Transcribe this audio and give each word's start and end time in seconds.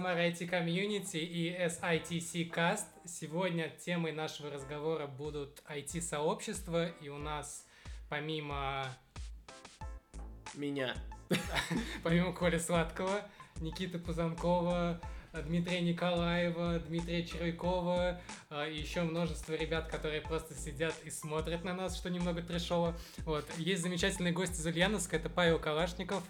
Самара 0.00 0.28
IT 0.28 0.48
Community 0.48 1.18
и 1.18 1.54
SITC 1.54 2.50
Cast. 2.50 2.86
Сегодня 3.04 3.68
темой 3.84 4.12
нашего 4.12 4.50
разговора 4.50 5.06
будут 5.06 5.62
IT-сообщества, 5.68 6.88
и 7.02 7.10
у 7.10 7.18
нас 7.18 7.66
помимо... 8.08 8.86
Меня. 10.54 10.96
Помимо 12.02 12.32
Коли 12.32 12.56
Сладкого, 12.56 13.20
Никиты 13.60 13.98
Пузанкова, 13.98 14.98
Дмитрия 15.34 15.82
Николаева, 15.82 16.78
Дмитрия 16.78 17.22
Червякова 17.22 18.22
а, 18.48 18.66
и 18.66 18.78
еще 18.78 19.02
множество 19.02 19.52
ребят, 19.52 19.88
которые 19.88 20.22
просто 20.22 20.54
сидят 20.54 20.94
и 21.04 21.10
смотрят 21.10 21.62
на 21.62 21.74
нас, 21.74 21.94
что 21.94 22.08
немного 22.08 22.40
трешово. 22.40 22.96
Вот. 23.26 23.44
Есть 23.58 23.82
замечательный 23.82 24.32
гость 24.32 24.58
из 24.58 24.64
Ульяновска, 24.64 25.16
это 25.16 25.28
Павел 25.28 25.58
Калашников. 25.58 26.22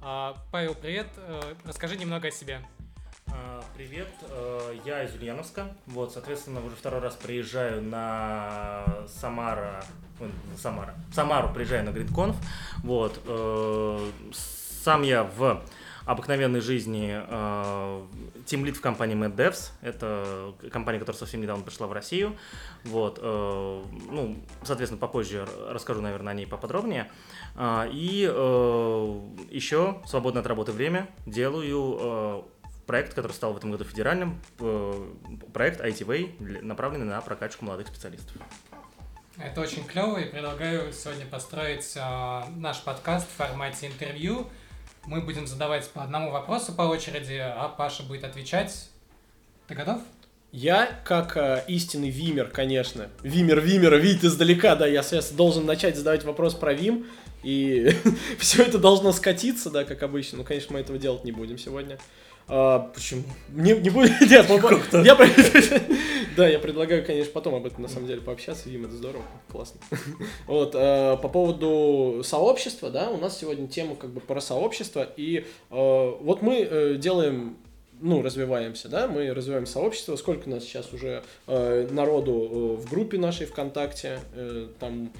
А, 0.00 0.36
Павел, 0.52 0.76
привет. 0.76 1.08
А, 1.16 1.56
расскажи 1.64 1.96
немного 1.96 2.28
о 2.28 2.30
себе. 2.30 2.60
Привет, 3.76 4.08
я 4.84 5.04
из 5.04 5.14
Ульяновска. 5.14 5.68
Вот, 5.86 6.12
соответственно, 6.12 6.64
уже 6.64 6.76
второй 6.76 7.00
раз 7.00 7.14
приезжаю 7.14 7.82
на 7.82 8.84
Самара, 9.06 9.84
Самара, 10.56 10.94
Самару 11.12 11.52
приезжаю 11.52 11.84
на 11.84 11.90
GridConf. 11.90 12.36
Вот, 12.82 13.20
э, 13.26 14.10
сам 14.32 15.02
я 15.02 15.24
в 15.24 15.62
обыкновенной 16.06 16.60
жизни 16.60 17.20
э, 17.20 18.06
тимлит 18.46 18.76
в 18.76 18.80
компании 18.80 19.16
Mad 19.16 19.34
Devs. 19.34 19.72
Это 19.82 20.54
компания, 20.72 21.00
которая 21.00 21.18
совсем 21.18 21.40
недавно 21.42 21.64
пришла 21.64 21.88
в 21.88 21.92
Россию. 21.92 22.36
Вот, 22.84 23.18
э, 23.20 23.82
ну, 24.10 24.36
соответственно, 24.62 25.00
попозже 25.00 25.46
расскажу, 25.68 26.00
наверное, 26.00 26.32
о 26.32 26.36
ней 26.36 26.46
поподробнее. 26.46 27.10
Э, 27.56 27.88
и 27.90 28.30
э, 28.32 29.20
еще 29.50 30.00
свободное 30.06 30.42
от 30.42 30.46
работы 30.46 30.72
время 30.72 31.08
делаю 31.26 31.98
э, 31.98 32.42
проект, 32.86 33.14
который 33.14 33.32
стал 33.32 33.52
в 33.52 33.56
этом 33.56 33.72
году 33.72 33.84
федеральным, 33.84 34.40
э, 34.60 35.12
проект 35.52 35.80
ITV, 35.80 36.62
направленный 36.62 37.06
на 37.06 37.20
прокачку 37.20 37.64
молодых 37.64 37.88
специалистов. 37.88 38.32
Это 39.38 39.60
очень 39.60 39.84
клево, 39.84 40.18
и 40.18 40.24
предлагаю 40.24 40.92
сегодня 40.92 41.26
построить 41.26 41.94
э, 41.96 42.42
наш 42.56 42.82
подкаст 42.82 43.28
в 43.28 43.32
формате 43.32 43.86
интервью– 43.88 44.48
мы 45.06 45.20
будем 45.20 45.46
задавать 45.46 45.88
по 45.90 46.02
одному 46.02 46.32
вопросу 46.32 46.72
по 46.72 46.82
очереди, 46.82 47.38
а 47.40 47.68
Паша 47.68 48.02
будет 48.02 48.24
отвечать. 48.24 48.88
Ты 49.68 49.74
готов? 49.74 50.00
Я, 50.52 51.00
как 51.04 51.36
э, 51.36 51.64
истинный 51.68 52.10
вимер, 52.10 52.48
конечно, 52.48 53.08
вимер 53.22 53.60
вимера 53.60 53.96
видит 53.96 54.24
издалека, 54.24 54.74
да, 54.74 54.86
я, 54.86 55.02
соответственно, 55.02 55.38
должен 55.38 55.66
начать 55.66 55.96
задавать 55.96 56.24
вопрос 56.24 56.54
про 56.54 56.72
Вим, 56.72 57.06
и 57.42 57.90
все 58.38 58.62
это 58.62 58.78
должно 58.78 59.12
скатиться, 59.12 59.70
да, 59.70 59.84
как 59.84 60.02
обычно. 60.02 60.38
Ну, 60.38 60.44
конечно, 60.44 60.72
мы 60.74 60.80
этого 60.80 60.98
делать 60.98 61.24
не 61.24 61.32
будем 61.32 61.58
сегодня. 61.58 61.98
А, 62.48 62.90
почему? 62.94 63.22
Не, 63.48 63.72
не 63.72 63.90
будет. 63.90 64.20
Нет, 64.20 64.48
я, 64.92 65.80
да, 66.36 66.48
я 66.48 66.58
предлагаю, 66.58 67.04
конечно, 67.04 67.32
потом 67.32 67.56
об 67.56 67.66
этом 67.66 67.82
на 67.82 67.88
самом 67.88 68.06
деле 68.06 68.20
пообщаться. 68.20 68.68
Вим, 68.68 68.84
это 68.84 68.94
здорово, 68.94 69.24
классно. 69.50 69.80
Вот, 70.46 70.72
а, 70.74 71.16
по 71.16 71.28
поводу 71.28 72.22
сообщества, 72.24 72.90
да, 72.90 73.10
у 73.10 73.16
нас 73.16 73.38
сегодня 73.38 73.66
тема 73.66 73.96
как 73.96 74.10
бы 74.10 74.20
про 74.20 74.40
сообщество. 74.40 75.06
И 75.16 75.44
а, 75.70 76.16
вот 76.20 76.42
мы 76.42 76.60
э, 76.60 76.96
делаем 76.96 77.56
ну, 78.00 78.22
развиваемся, 78.22 78.88
да, 78.88 79.08
мы 79.08 79.32
развиваем 79.32 79.66
сообщество. 79.66 80.16
Сколько 80.16 80.48
у 80.48 80.50
нас 80.50 80.64
сейчас 80.64 80.92
уже 80.92 81.24
э, 81.46 81.88
народу 81.90 82.32
э, 82.32 82.82
в 82.82 82.90
группе 82.90 83.18
нашей 83.18 83.46
ВКонтакте, 83.46 84.20
э, 84.34 84.68
там 84.78 85.10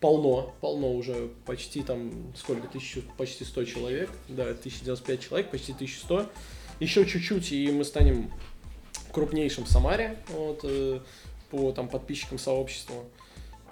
полно, 0.00 0.54
полно 0.60 0.92
уже, 0.92 1.28
почти 1.46 1.82
там, 1.82 2.32
сколько, 2.36 2.66
тысячу, 2.68 3.02
почти 3.16 3.44
100 3.44 3.64
человек, 3.64 4.10
да, 4.28 4.44
1095 4.44 5.20
человек, 5.20 5.50
почти 5.50 5.72
1100 5.72 6.26
еще 6.82 7.06
чуть-чуть, 7.06 7.52
и 7.52 7.70
мы 7.70 7.84
станем 7.84 8.30
крупнейшим 9.12 9.64
в 9.64 9.68
Самаре 9.68 10.18
вот, 10.28 10.60
э, 10.64 11.00
по 11.50 11.72
там, 11.72 11.88
подписчикам 11.88 12.38
сообщества. 12.38 12.96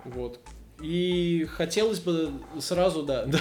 Вот. 0.04 0.38
И 0.82 1.46
хотелось 1.50 2.00
бы 2.00 2.32
сразу, 2.60 3.02
да, 3.02 3.24
да, 3.26 3.38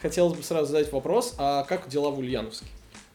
хотелось 0.00 0.36
бы 0.36 0.42
сразу 0.42 0.72
задать 0.72 0.92
вопрос, 0.92 1.34
а 1.38 1.64
как 1.64 1.88
дела 1.88 2.10
в 2.10 2.18
Ульяновске? 2.18 2.66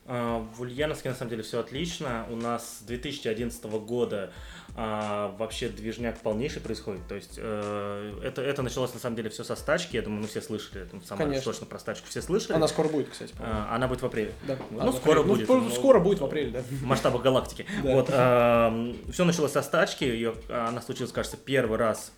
А, 0.06 0.46
в 0.56 0.62
Ульяновске 0.62 1.10
на 1.10 1.16
самом 1.16 1.30
деле 1.30 1.44
все 1.44 1.60
отлично. 1.60 2.26
У 2.30 2.36
нас 2.36 2.80
с 2.80 2.84
2011 2.84 3.64
года 3.66 4.32
а, 4.76 5.36
вообще 5.38 5.70
движняк 5.70 6.20
полнейший 6.20 6.62
происходит. 6.62 7.06
То 7.08 7.16
есть 7.16 7.36
э, 7.38 8.20
это, 8.24 8.42
это 8.42 8.62
началось 8.62 8.94
на 8.94 9.00
самом 9.00 9.16
деле 9.16 9.30
все 9.30 9.44
со 9.44 9.56
стачки. 9.56 9.96
Я 9.96 10.02
думаю, 10.02 10.22
мы 10.22 10.28
все 10.28 10.42
слышали. 10.42 10.86
Там, 10.86 11.04
сама 11.04 11.24
Конечно. 11.24 11.52
точно 11.52 11.66
про 11.66 11.80
стачку 11.80 12.08
все 12.08 12.22
слышали. 12.22 12.54
Она 12.54 12.68
скоро 12.68 12.88
будет, 12.88 13.10
кстати. 13.10 13.34
А, 13.40 13.76
она 13.76 13.88
будет 13.88 14.02
в 14.02 14.06
апреле. 14.06 14.34
Да. 14.48 14.58
Ну, 14.70 14.90
а, 14.90 14.94
скоро 14.94 15.24
будет. 15.24 15.48
Ну, 15.48 15.70
скоро 15.72 16.00
будет 16.00 16.20
в 16.20 16.26
апреле, 16.26 16.52
да. 16.52 16.62
В 16.62 16.84
масштабах 16.84 17.22
галактики. 17.22 17.66
Да. 17.84 17.92
Вот, 17.92 18.10
э, 18.10 19.12
все 19.12 19.26
началось 19.26 19.52
со 19.52 19.62
стачки. 19.62 20.06
Ее, 20.06 20.36
она 20.50 20.82
случилась, 20.82 21.12
кажется, 21.12 21.38
первый 21.38 21.78
раз 21.78 22.12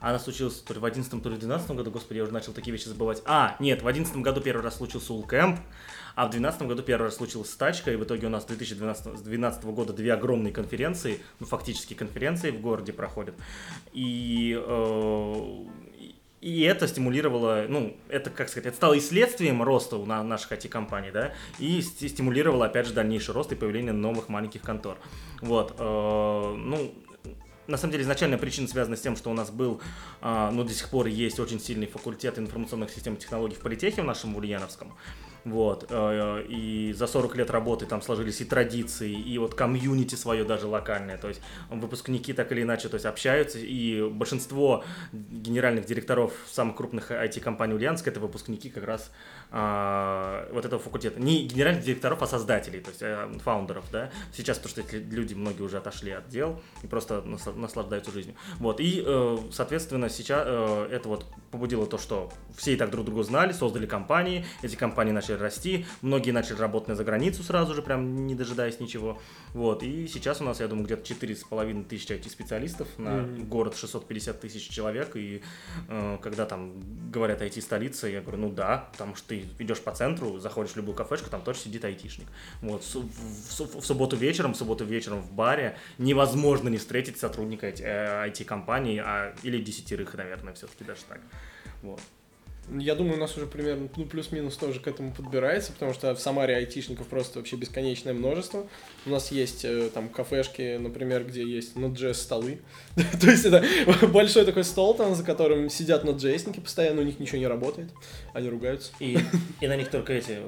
она 0.00 0.18
случилась 0.18 0.54
то 0.54 0.72
ли 0.72 0.80
в 0.80 0.84
11 0.84 1.22
то 1.22 1.28
ли 1.28 1.36
в 1.36 1.38
12 1.38 1.70
году, 1.72 1.90
господи, 1.90 2.18
я 2.18 2.24
уже 2.24 2.32
начал 2.32 2.52
такие 2.52 2.72
вещи 2.72 2.88
забывать. 2.88 3.22
А, 3.26 3.56
нет, 3.60 3.82
в 3.82 3.86
11 3.86 4.16
году 4.16 4.40
первый 4.40 4.62
раз 4.62 4.76
случился 4.76 5.12
Улкэмп, 5.12 5.60
а 6.14 6.26
в 6.26 6.30
2012 6.30 6.62
году 6.62 6.82
первый 6.82 7.04
раз 7.04 7.16
случилась 7.16 7.50
стачка, 7.50 7.92
и 7.92 7.96
в 7.96 8.04
итоге 8.04 8.26
у 8.26 8.30
нас 8.30 8.44
с 8.44 8.46
2012, 8.46 9.04
2012 9.04 9.64
года 9.64 9.92
две 9.92 10.14
огромные 10.14 10.52
конференции, 10.52 11.20
ну, 11.38 11.46
фактически 11.46 11.94
конференции 11.94 12.50
в 12.50 12.60
городе 12.60 12.92
проходят. 12.92 13.34
И, 13.92 14.58
э, 14.58 15.64
и 16.40 16.62
это 16.62 16.88
стимулировало, 16.88 17.66
ну, 17.68 17.96
это, 18.08 18.30
как 18.30 18.48
сказать, 18.48 18.66
это 18.66 18.76
стало 18.76 18.94
и 18.94 19.00
следствием 19.00 19.62
роста 19.62 19.96
у 19.96 20.06
наших 20.06 20.52
IT-компаний, 20.52 21.10
да, 21.10 21.34
и 21.58 21.82
стимулировало, 21.82 22.66
опять 22.66 22.86
же, 22.86 22.94
дальнейший 22.94 23.34
рост 23.34 23.52
и 23.52 23.54
появление 23.54 23.92
новых 23.92 24.30
маленьких 24.30 24.62
контор. 24.62 24.96
Вот, 25.42 25.74
э, 25.78 26.54
ну, 26.56 26.94
на 27.70 27.76
самом 27.76 27.92
деле 27.92 28.04
изначальная 28.04 28.38
причина 28.38 28.68
связана 28.68 28.96
с 28.96 29.00
тем, 29.00 29.16
что 29.16 29.30
у 29.30 29.34
нас 29.34 29.50
был, 29.50 29.80
э, 30.20 30.50
ну, 30.52 30.64
до 30.64 30.72
сих 30.72 30.88
пор 30.88 31.06
есть 31.06 31.38
очень 31.38 31.60
сильный 31.60 31.86
факультет 31.86 32.38
информационных 32.38 32.90
систем 32.90 33.14
и 33.14 33.18
технологий 33.18 33.54
в 33.54 33.60
политехе 33.60 34.02
в 34.02 34.04
нашем 34.04 34.36
Ульяновском. 34.36 34.92
Вот. 35.44 35.86
Э, 35.88 36.44
и 36.48 36.92
за 36.92 37.06
40 37.06 37.36
лет 37.36 37.50
работы 37.50 37.86
там 37.86 38.02
сложились 38.02 38.40
и 38.40 38.44
традиции, 38.44 39.12
и 39.12 39.38
вот 39.38 39.54
комьюнити 39.54 40.14
свое 40.14 40.44
даже 40.44 40.66
локальное. 40.66 41.16
То 41.16 41.28
есть 41.28 41.40
выпускники 41.70 42.32
так 42.32 42.52
или 42.52 42.62
иначе 42.62 42.88
то 42.88 42.94
есть, 42.94 43.06
общаются, 43.06 43.58
и 43.58 44.08
большинство 44.10 44.84
генеральных 45.12 45.86
директоров 45.86 46.32
самых 46.50 46.76
крупных 46.76 47.10
IT-компаний 47.10 47.74
Ульяновска 47.74 48.10
это 48.10 48.20
выпускники 48.20 48.68
как 48.68 48.84
раз 48.84 49.10
а, 49.10 49.39
вот 49.50 50.64
этого 50.64 50.80
факультета. 50.80 51.20
Не 51.20 51.46
генеральных 51.46 51.84
директоров, 51.84 52.22
а 52.22 52.26
создателей, 52.26 52.80
то 52.80 52.90
есть 52.90 53.02
а, 53.02 53.30
фаундеров, 53.42 53.84
да. 53.90 54.10
Сейчас, 54.32 54.58
потому 54.58 54.70
что 54.70 54.80
эти 54.82 55.02
люди, 55.02 55.34
многие 55.34 55.62
уже 55.62 55.78
отошли 55.78 56.12
от 56.12 56.28
дел 56.28 56.60
и 56.82 56.86
просто 56.86 57.22
наслаждаются 57.22 58.12
жизнью. 58.12 58.36
Вот, 58.58 58.80
и, 58.80 59.02
э, 59.04 59.38
соответственно, 59.52 60.08
сейчас 60.08 60.44
э, 60.46 60.88
это 60.92 61.08
вот 61.08 61.26
побудило 61.50 61.86
то, 61.86 61.98
что 61.98 62.30
все 62.56 62.74
и 62.74 62.76
так 62.76 62.90
друг 62.90 63.06
друга 63.06 63.22
знали, 63.22 63.52
создали 63.52 63.86
компании, 63.86 64.44
эти 64.62 64.76
компании 64.76 65.12
начали 65.12 65.36
расти, 65.36 65.86
многие 66.02 66.30
начали 66.30 66.58
работать 66.58 66.96
за 66.96 67.04
границу 67.04 67.42
сразу 67.42 67.74
же, 67.74 67.82
прям 67.82 68.26
не 68.26 68.34
дожидаясь 68.34 68.80
ничего. 68.80 69.20
Вот, 69.52 69.82
и 69.82 70.06
сейчас 70.06 70.40
у 70.40 70.44
нас, 70.44 70.60
я 70.60 70.68
думаю, 70.68 70.86
где-то 70.86 71.02
4,5 71.02 71.84
тысячи 71.84 72.12
IT-специалистов 72.12 72.88
на 72.98 73.08
mm-hmm. 73.08 73.46
город 73.48 73.76
650 73.76 74.40
тысяч 74.40 74.68
человек, 74.68 75.16
и 75.16 75.42
э, 75.88 76.18
когда 76.22 76.46
там 76.46 76.74
говорят 77.10 77.42
IT-столица, 77.42 78.06
я 78.08 78.20
говорю, 78.20 78.38
ну 78.38 78.50
да, 78.50 78.88
потому 78.92 79.16
что 79.16 79.28
ты 79.28 79.39
идешь 79.58 79.80
по 79.80 79.92
центру, 79.92 80.38
заходишь 80.38 80.72
в 80.72 80.76
любую 80.76 80.94
кафешку, 80.94 81.30
там 81.30 81.42
точно 81.42 81.64
сидит 81.64 81.84
айтишник. 81.84 82.28
Вот, 82.62 82.82
в, 82.82 82.94
в, 82.94 83.80
в 83.80 83.84
субботу 83.84 84.16
вечером, 84.16 84.54
в 84.54 84.56
субботу 84.56 84.84
вечером 84.84 85.20
в 85.22 85.32
баре 85.32 85.76
невозможно 85.98 86.68
не 86.68 86.78
встретить 86.78 87.18
сотрудника 87.18 87.68
IT-компании, 87.68 89.00
э, 89.00 89.04
а, 89.04 89.34
или 89.42 89.60
десятерых, 89.60 90.14
наверное, 90.14 90.54
все-таки 90.54 90.84
даже 90.84 91.02
так. 91.08 91.20
Вот. 91.82 92.00
Я 92.78 92.94
думаю, 92.94 93.16
у 93.16 93.20
нас 93.20 93.36
уже 93.36 93.46
примерно 93.46 93.88
ну, 93.96 94.04
плюс-минус 94.04 94.56
тоже 94.56 94.78
к 94.78 94.86
этому 94.86 95.12
подбирается, 95.12 95.72
потому 95.72 95.92
что 95.92 96.14
в 96.14 96.20
Самаре 96.20 96.54
айтишников 96.56 97.08
просто 97.08 97.38
вообще 97.38 97.56
бесконечное 97.56 98.12
множество. 98.12 98.66
У 99.06 99.10
нас 99.10 99.32
есть 99.32 99.64
э, 99.64 99.90
там 99.92 100.08
кафешки, 100.08 100.76
например, 100.76 101.24
где 101.24 101.42
есть 101.44 101.74
Node.js 101.74 102.14
столы. 102.14 102.60
То 103.20 103.28
есть 103.28 103.44
это 103.44 103.64
большой 104.08 104.44
такой 104.44 104.62
стол, 104.62 104.94
там, 104.94 105.14
за 105.16 105.24
которым 105.24 105.68
сидят 105.68 106.04
Node.js, 106.04 106.60
постоянно 106.60 107.00
у 107.00 107.04
них 107.04 107.18
ничего 107.18 107.38
не 107.38 107.48
работает, 107.48 107.88
они 108.34 108.48
ругаются. 108.48 108.92
И, 109.00 109.18
и 109.60 109.66
на 109.66 109.76
них 109.76 109.90
только 109.90 110.12
эти 110.12 110.38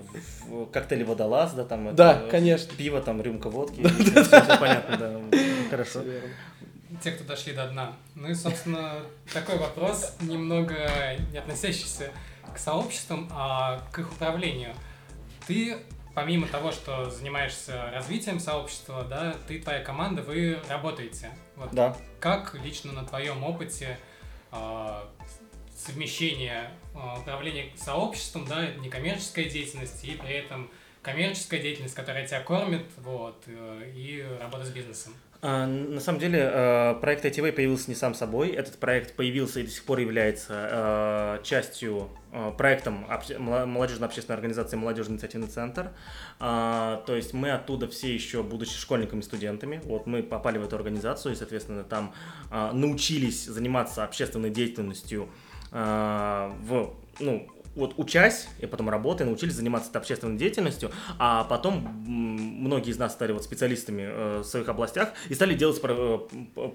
коктейли 0.73 1.03
водолаз, 1.03 1.55
да, 1.55 1.65
там 1.65 1.95
да, 1.97 2.21
это, 2.21 2.31
конечно. 2.31 2.73
пиво, 2.77 3.01
там 3.01 3.21
рюмка 3.21 3.51
водки. 3.51 3.83
Все 4.01 4.59
понятно, 4.59 4.97
да. 4.97 5.39
Хорошо 5.71 6.03
те, 7.01 7.13
кто 7.13 7.25
дошли 7.25 7.53
до 7.53 7.69
дна. 7.69 7.97
Ну 8.15 8.29
и, 8.29 8.35
собственно, 8.35 9.03
такой 9.33 9.59
вопрос, 9.59 10.17
немного 10.21 10.75
не 11.31 11.39
относящийся 11.39 12.13
к 12.55 12.59
сообществам, 12.59 13.29
а 13.33 13.83
к 13.93 13.99
их 13.99 14.13
управлению. 14.13 14.75
Ты, 15.47 15.79
помимо 16.15 16.47
того, 16.47 16.73
что 16.73 17.11
занимаешься 17.11 17.91
развитием 17.93 18.39
сообщества, 18.41 19.05
да, 19.05 19.35
ты, 19.47 19.61
твоя 19.61 19.83
команда, 19.83 20.23
вы 20.23 20.59
работаете. 20.69 21.31
Вот 21.57 21.73
да. 21.73 21.97
Как 22.21 22.55
лично 22.63 22.93
на 22.93 23.05
твоем 23.05 23.43
опыте 23.43 23.99
э, 24.53 25.03
совмещение 25.77 26.71
э, 26.95 27.21
управления 27.21 27.71
сообществом, 27.77 28.47
да, 28.47 28.67
некоммерческой 28.67 29.47
деятельности 29.47 30.07
и 30.07 30.17
при 30.17 30.35
этом 30.35 30.71
коммерческая 31.03 31.61
деятельность, 31.61 31.95
которая 31.95 32.27
тебя 32.27 32.41
кормит, 32.41 32.87
вот, 32.99 33.43
э, 33.47 33.93
и 33.95 34.25
работа 34.41 34.65
с 34.65 34.71
бизнесом. 34.71 35.15
А, 35.45 35.67
на 35.67 35.99
самом 35.99 36.21
деле, 36.21 36.39
э, 36.41 36.95
проект 37.01 37.25
ITV 37.25 37.51
появился 37.51 37.91
не 37.91 37.97
сам 37.97 38.15
собой. 38.15 38.51
Этот 38.51 38.79
проект 38.79 39.17
появился 39.17 39.59
и 39.59 39.65
до 39.65 39.71
сих 39.71 39.83
пор 39.83 39.99
является 39.99 41.39
э, 41.41 41.43
частью, 41.43 42.11
э, 42.31 42.53
проектом 42.57 43.05
молодежной 43.39 44.07
общественной 44.07 44.37
организации 44.37 44.77
«Молодежный 44.77 45.15
инициативный 45.15 45.49
центр». 45.49 45.91
А, 46.39 47.03
то 47.07 47.17
есть 47.17 47.33
мы 47.33 47.51
оттуда 47.51 47.89
все 47.89 48.15
еще, 48.15 48.45
будучи 48.45 48.79
школьниками 48.79 49.21
студентами, 49.21 49.81
вот 49.85 50.07
мы 50.07 50.23
попали 50.23 50.59
в 50.59 50.65
эту 50.65 50.77
организацию 50.77 51.33
и, 51.33 51.37
соответственно, 51.37 51.83
там 51.83 52.15
научились 52.51 53.45
заниматься 53.47 54.05
общественной 54.05 54.51
деятельностью 54.51 55.29
в 55.73 56.95
ну, 57.19 57.49
вот 57.75 57.95
учась 57.97 58.49
и 58.59 58.67
потом 58.67 58.91
работая, 58.91 59.25
научились 59.25 59.55
заниматься 59.55 59.91
общественной 59.95 60.37
деятельностью, 60.37 60.91
а 61.19 61.45
потом 61.45 62.05
многие 62.07 62.91
из 62.91 62.99
нас 62.99 63.13
стали 63.13 63.33
вот 63.33 63.45
специалистами 63.45 64.03
э, 64.03 64.39
в 64.41 64.45
своих 64.45 64.69
областях 64.69 65.13
и 65.29 65.35
стали 65.35 65.55
делать 65.55 65.81
э, 65.83 66.19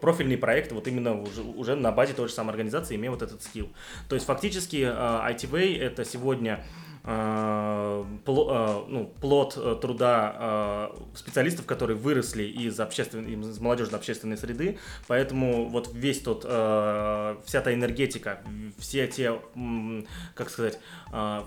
профильные 0.01 0.38
проекты 0.38 0.75
вот 0.75 0.88
именно 0.88 1.21
уже, 1.21 1.75
на 1.75 1.91
базе 1.91 2.13
той 2.13 2.27
же 2.27 2.33
самой 2.33 2.51
организации, 2.51 2.95
имея 2.95 3.11
вот 3.11 3.21
этот 3.21 3.44
скилл. 3.44 3.69
То 4.09 4.15
есть 4.15 4.25
фактически 4.25 4.77
э, 4.77 4.88
ITV 4.88 5.79
это 5.79 6.03
сегодня 6.03 6.65
ну, 7.07 9.13
плод 9.21 9.54
э, 9.56 9.77
труда 9.81 10.92
специалистов, 11.15 11.65
которые 11.65 11.95
выросли 11.95 12.44
из, 12.44 12.77
общественной, 12.81 13.31
из 13.31 13.59
молодежной 13.59 14.00
общественной 14.00 14.38
среды, 14.38 14.77
поэтому 15.07 15.69
вот 15.69 15.89
весь 15.94 16.19
тот, 16.19 16.44
вся 16.44 17.62
та 17.63 17.74
энергетика, 17.74 18.42
все 18.77 19.07
те, 19.07 19.39
как 20.36 20.50
сказать, 20.50 20.80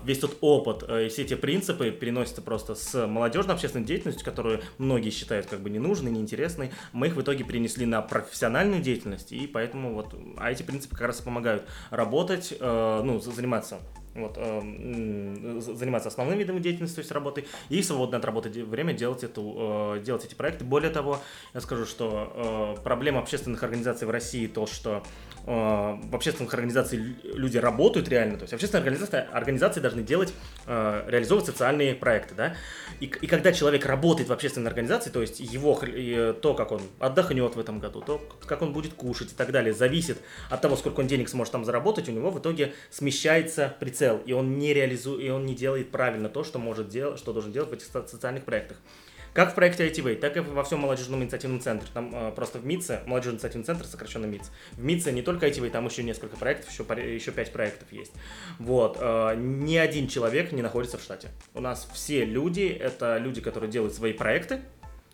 весь 0.03 0.19
тот 0.19 0.37
опыт 0.41 0.83
и 0.89 1.09
все 1.09 1.25
те 1.25 1.35
принципы 1.35 1.91
переносятся 1.91 2.41
просто 2.41 2.73
с 2.73 3.07
молодежной 3.07 3.53
общественной 3.53 3.85
деятельностью, 3.85 4.25
которую 4.25 4.61
многие 4.79 5.11
считают 5.11 5.45
как 5.45 5.61
бы 5.61 5.69
ненужной, 5.69 6.11
неинтересной, 6.11 6.71
мы 6.91 7.07
их 7.07 7.15
в 7.15 7.21
итоге 7.21 7.43
перенесли 7.43 7.85
на 7.85 8.01
профессиональную 8.01 8.81
деятельность, 8.81 9.31
и 9.31 9.45
поэтому 9.45 9.93
вот 9.93 10.15
а 10.37 10.51
эти 10.51 10.63
принципы 10.63 10.95
как 10.95 11.07
раз 11.07 11.21
помогают 11.21 11.65
работать, 11.91 12.57
ну, 12.59 13.19
заниматься 13.19 13.77
вот, 14.15 14.33
э, 14.37 15.59
заниматься 15.61 16.09
основным 16.09 16.37
видом 16.37 16.61
деятельности, 16.61 16.95
то 16.95 17.01
есть 17.01 17.11
работы, 17.11 17.45
и 17.69 17.81
свободно 17.81 18.17
от 18.17 18.25
работы 18.25 18.49
время 18.63 18.93
делать, 18.93 19.23
эту, 19.23 19.95
э, 19.97 20.01
делать 20.03 20.25
эти 20.25 20.35
проекты. 20.35 20.65
Более 20.65 20.91
того, 20.91 21.19
я 21.53 21.61
скажу, 21.61 21.85
что 21.85 22.75
э, 22.77 22.83
проблема 22.83 23.19
общественных 23.19 23.63
организаций 23.63 24.07
в 24.07 24.11
России 24.11 24.47
то, 24.47 24.65
что 24.65 25.01
Э, 25.01 25.30
в 25.45 26.15
общественных 26.15 26.53
организациях 26.53 27.03
люди 27.23 27.57
работают 27.57 28.07
реально, 28.09 28.37
то 28.37 28.43
есть 28.43 28.53
общественные 28.53 28.81
организации, 28.81 29.25
организации 29.31 29.79
должны 29.79 30.03
делать, 30.03 30.33
э, 30.67 31.03
реализовывать 31.07 31.47
социальные 31.47 31.95
проекты, 31.95 32.35
да, 32.35 32.55
и, 32.99 33.05
и 33.05 33.27
когда 33.27 33.51
человек 33.51 33.85
работает 33.85 34.29
в 34.29 34.33
общественной 34.33 34.67
организации, 34.67 35.09
то 35.09 35.21
есть 35.21 35.39
его, 35.39 35.79
то, 36.41 36.53
как 36.53 36.71
он 36.71 36.81
отдохнет 36.99 37.55
в 37.55 37.59
этом 37.59 37.79
году, 37.79 38.01
то, 38.01 38.21
как 38.45 38.61
он 38.61 38.73
будет 38.73 38.93
кушать 38.93 39.31
и 39.31 39.35
так 39.35 39.51
далее, 39.51 39.73
зависит 39.73 40.19
от 40.49 40.61
того, 40.61 40.75
сколько 40.75 40.99
он 40.99 41.07
денег 41.07 41.29
сможет 41.29 41.51
там 41.51 41.65
заработать, 41.65 42.07
у 42.09 42.11
него 42.11 42.29
в 42.29 42.39
итоге 42.39 42.73
смещается 42.89 43.75
прицел, 43.79 44.21
и 44.25 44.33
он 44.33 44.59
не 44.59 44.73
реализует, 44.73 45.23
и 45.23 45.29
он 45.29 45.45
не 45.45 45.55
делает 45.55 45.91
правильно 45.91 46.29
то, 46.29 46.43
что 46.43 46.59
может 46.59 46.89
делать, 46.89 47.19
что 47.19 47.33
должен 47.33 47.51
делать 47.51 47.69
в 47.69 47.73
этих 47.73 47.87
социальных 47.87 48.45
проектах. 48.45 48.77
Как 49.33 49.53
в 49.53 49.55
проекте 49.55 49.87
ITV, 49.87 50.15
так 50.15 50.35
и 50.35 50.41
во 50.41 50.63
всем 50.63 50.79
молодежном 50.79 51.23
инициативном 51.23 51.61
центре. 51.61 51.87
Там 51.93 52.11
э, 52.13 52.31
просто 52.33 52.59
в 52.59 52.65
МИЦе, 52.65 53.01
молодежный 53.05 53.35
инициативный 53.35 53.65
центр, 53.65 53.85
сокращенно 53.85 54.25
МИЦ. 54.25 54.51
В 54.73 54.83
МИЦе 54.83 55.13
не 55.13 55.21
только 55.21 55.47
ITV, 55.47 55.69
там 55.69 55.85
еще 55.85 56.03
несколько 56.03 56.35
проектов, 56.35 56.69
еще, 56.69 56.83
еще 57.13 57.31
пять 57.31 57.53
проектов 57.53 57.91
есть. 57.91 58.11
Вот. 58.59 58.97
Э, 58.99 59.35
ни 59.37 59.77
один 59.77 60.09
человек 60.09 60.51
не 60.51 60.61
находится 60.61 60.97
в 60.97 61.01
штате. 61.01 61.29
У 61.53 61.61
нас 61.61 61.87
все 61.93 62.25
люди, 62.25 62.67
это 62.67 63.17
люди, 63.17 63.39
которые 63.39 63.71
делают 63.71 63.95
свои 63.95 64.11
проекты, 64.11 64.61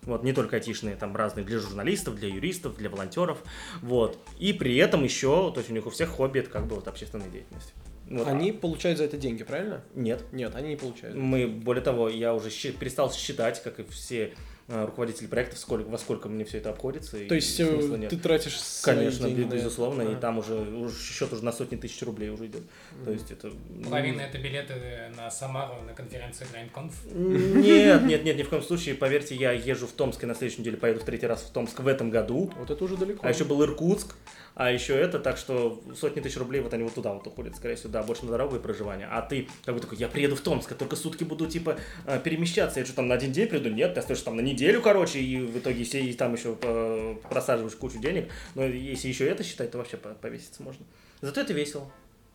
вот, 0.02 0.24
не 0.24 0.32
только 0.32 0.56
айтишные, 0.56 0.96
там 0.96 1.14
разные 1.14 1.44
для 1.44 1.58
журналистов, 1.58 2.16
для 2.16 2.28
юристов, 2.28 2.76
для 2.76 2.88
волонтеров, 2.88 3.38
вот. 3.82 4.18
И 4.38 4.52
при 4.52 4.76
этом 4.76 5.04
еще, 5.04 5.52
то 5.52 5.58
есть 5.58 5.70
у 5.70 5.74
них 5.74 5.86
у 5.86 5.90
всех 5.90 6.08
хобби 6.08 6.40
это 6.40 6.50
как 6.50 6.66
бы 6.66 6.76
вот 6.76 6.88
общественная 6.88 7.28
деятельность. 7.28 7.74
Вот. 8.10 8.26
Они 8.26 8.52
получают 8.52 8.98
за 8.98 9.04
это 9.04 9.16
деньги, 9.16 9.44
правильно? 9.44 9.82
Нет. 9.94 10.24
Нет, 10.32 10.54
они 10.54 10.70
не 10.70 10.76
получают. 10.76 11.16
Мы, 11.16 11.46
более 11.46 11.82
того, 11.82 12.08
я 12.08 12.34
уже 12.34 12.50
перестал 12.72 13.12
считать, 13.12 13.62
как 13.62 13.80
и 13.80 13.84
все 13.84 14.34
руководитель 14.68 15.28
проектов, 15.28 15.58
сколько, 15.58 15.88
во 15.88 15.98
сколько 15.98 16.28
мне 16.28 16.44
все 16.44 16.58
это 16.58 16.70
обходится. 16.70 17.18
То 17.26 17.34
есть 17.34 17.58
э, 17.58 18.06
ты 18.08 18.16
тратишь 18.18 18.58
Конечно, 18.82 19.28
деньги 19.28 19.54
безусловно, 19.54 20.02
и 20.02 20.14
там 20.14 20.38
уже, 20.38 20.54
уже 20.54 20.94
счет 20.98 21.32
уже 21.32 21.44
на 21.44 21.52
сотни 21.52 21.76
тысяч 21.76 22.02
рублей 22.02 22.28
уже 22.28 22.46
идет. 22.46 22.62
Mm. 22.62 23.04
То 23.04 23.10
есть 23.12 23.30
это... 23.30 23.50
Половина 23.84 24.20
это 24.20 24.38
билеты 24.38 24.74
на 25.16 25.30
Самару 25.30 25.82
на 25.82 25.94
конференцию 25.94 26.48
GrindConf? 26.52 26.92
Нет, 27.14 28.02
нет, 28.02 28.24
нет, 28.24 28.36
ни 28.36 28.42
в 28.42 28.48
коем 28.50 28.62
случае. 28.62 28.94
Поверьте, 28.94 29.34
я 29.34 29.52
езжу 29.52 29.86
в 29.86 29.92
Томск 29.92 30.22
и 30.22 30.26
на 30.26 30.34
следующей 30.34 30.60
неделе 30.60 30.76
поеду 30.76 31.00
в 31.00 31.04
третий 31.04 31.26
раз 31.26 31.42
в 31.42 31.50
Томск 31.50 31.80
в 31.80 31.86
этом 31.86 32.10
году. 32.10 32.52
Вот 32.58 32.70
это 32.70 32.84
уже 32.84 32.96
далеко. 32.96 33.26
А 33.26 33.30
еще 33.30 33.44
был 33.44 33.62
Иркутск. 33.62 34.14
А 34.58 34.72
еще 34.72 34.94
это, 34.94 35.20
так 35.20 35.36
что 35.36 35.80
сотни 35.94 36.20
тысяч 36.20 36.36
рублей 36.36 36.60
вот 36.60 36.74
они 36.74 36.82
вот 36.82 36.92
туда 36.92 37.12
вот 37.12 37.24
уходят, 37.24 37.54
скорее 37.54 37.76
всего, 37.76 37.90
да, 37.90 38.02
больше 38.02 38.24
на 38.24 38.32
дорогу 38.32 38.56
и 38.56 38.58
проживание. 38.58 39.06
А 39.08 39.22
ты 39.22 39.46
как 39.64 39.76
бы 39.76 39.80
такой, 39.80 39.98
я 39.98 40.08
приеду 40.08 40.34
в 40.34 40.40
Томск, 40.40 40.72
я 40.72 40.76
только 40.76 40.96
сутки 40.96 41.22
буду 41.22 41.46
типа 41.46 41.78
э, 42.06 42.18
перемещаться, 42.18 42.80
я 42.80 42.84
что 42.84 42.96
там 42.96 43.06
на 43.06 43.14
один 43.14 43.30
день 43.30 43.46
приду? 43.46 43.68
Нет, 43.68 43.94
ты 43.94 44.00
остаешься 44.00 44.24
там 44.24 44.34
на 44.34 44.40
неделю, 44.40 44.57
короче, 44.82 45.20
и 45.20 45.40
в 45.40 45.58
итоге 45.58 45.84
все 45.84 46.00
и 46.00 46.12
там 46.12 46.34
еще 46.34 46.56
э, 46.60 47.16
просаживаешь 47.28 47.76
кучу 47.76 47.98
денег. 47.98 48.30
Но 48.54 48.64
если 48.64 49.08
еще 49.08 49.26
это 49.26 49.42
считать, 49.42 49.70
то 49.70 49.78
вообще 49.78 49.96
повеситься 49.96 50.62
можно. 50.62 50.84
Зато 51.20 51.40
это 51.40 51.52
весело. 51.52 51.90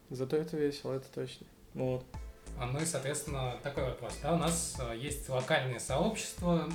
Зато 0.09 0.37
это 0.37 0.57
весело, 0.57 0.93
это 0.93 1.05
точно. 1.13 1.45
Вот. 1.73 2.05
А 2.59 2.65
ну 2.67 2.79
и, 2.79 2.85
соответственно, 2.85 3.57
такой 3.63 3.83
вопрос. 3.83 4.13
Да, 4.21 4.33
у 4.33 4.37
нас 4.37 4.77
э, 4.79 4.97
есть 4.97 5.27
локальные 5.29 5.79
сообщества, 5.79 6.69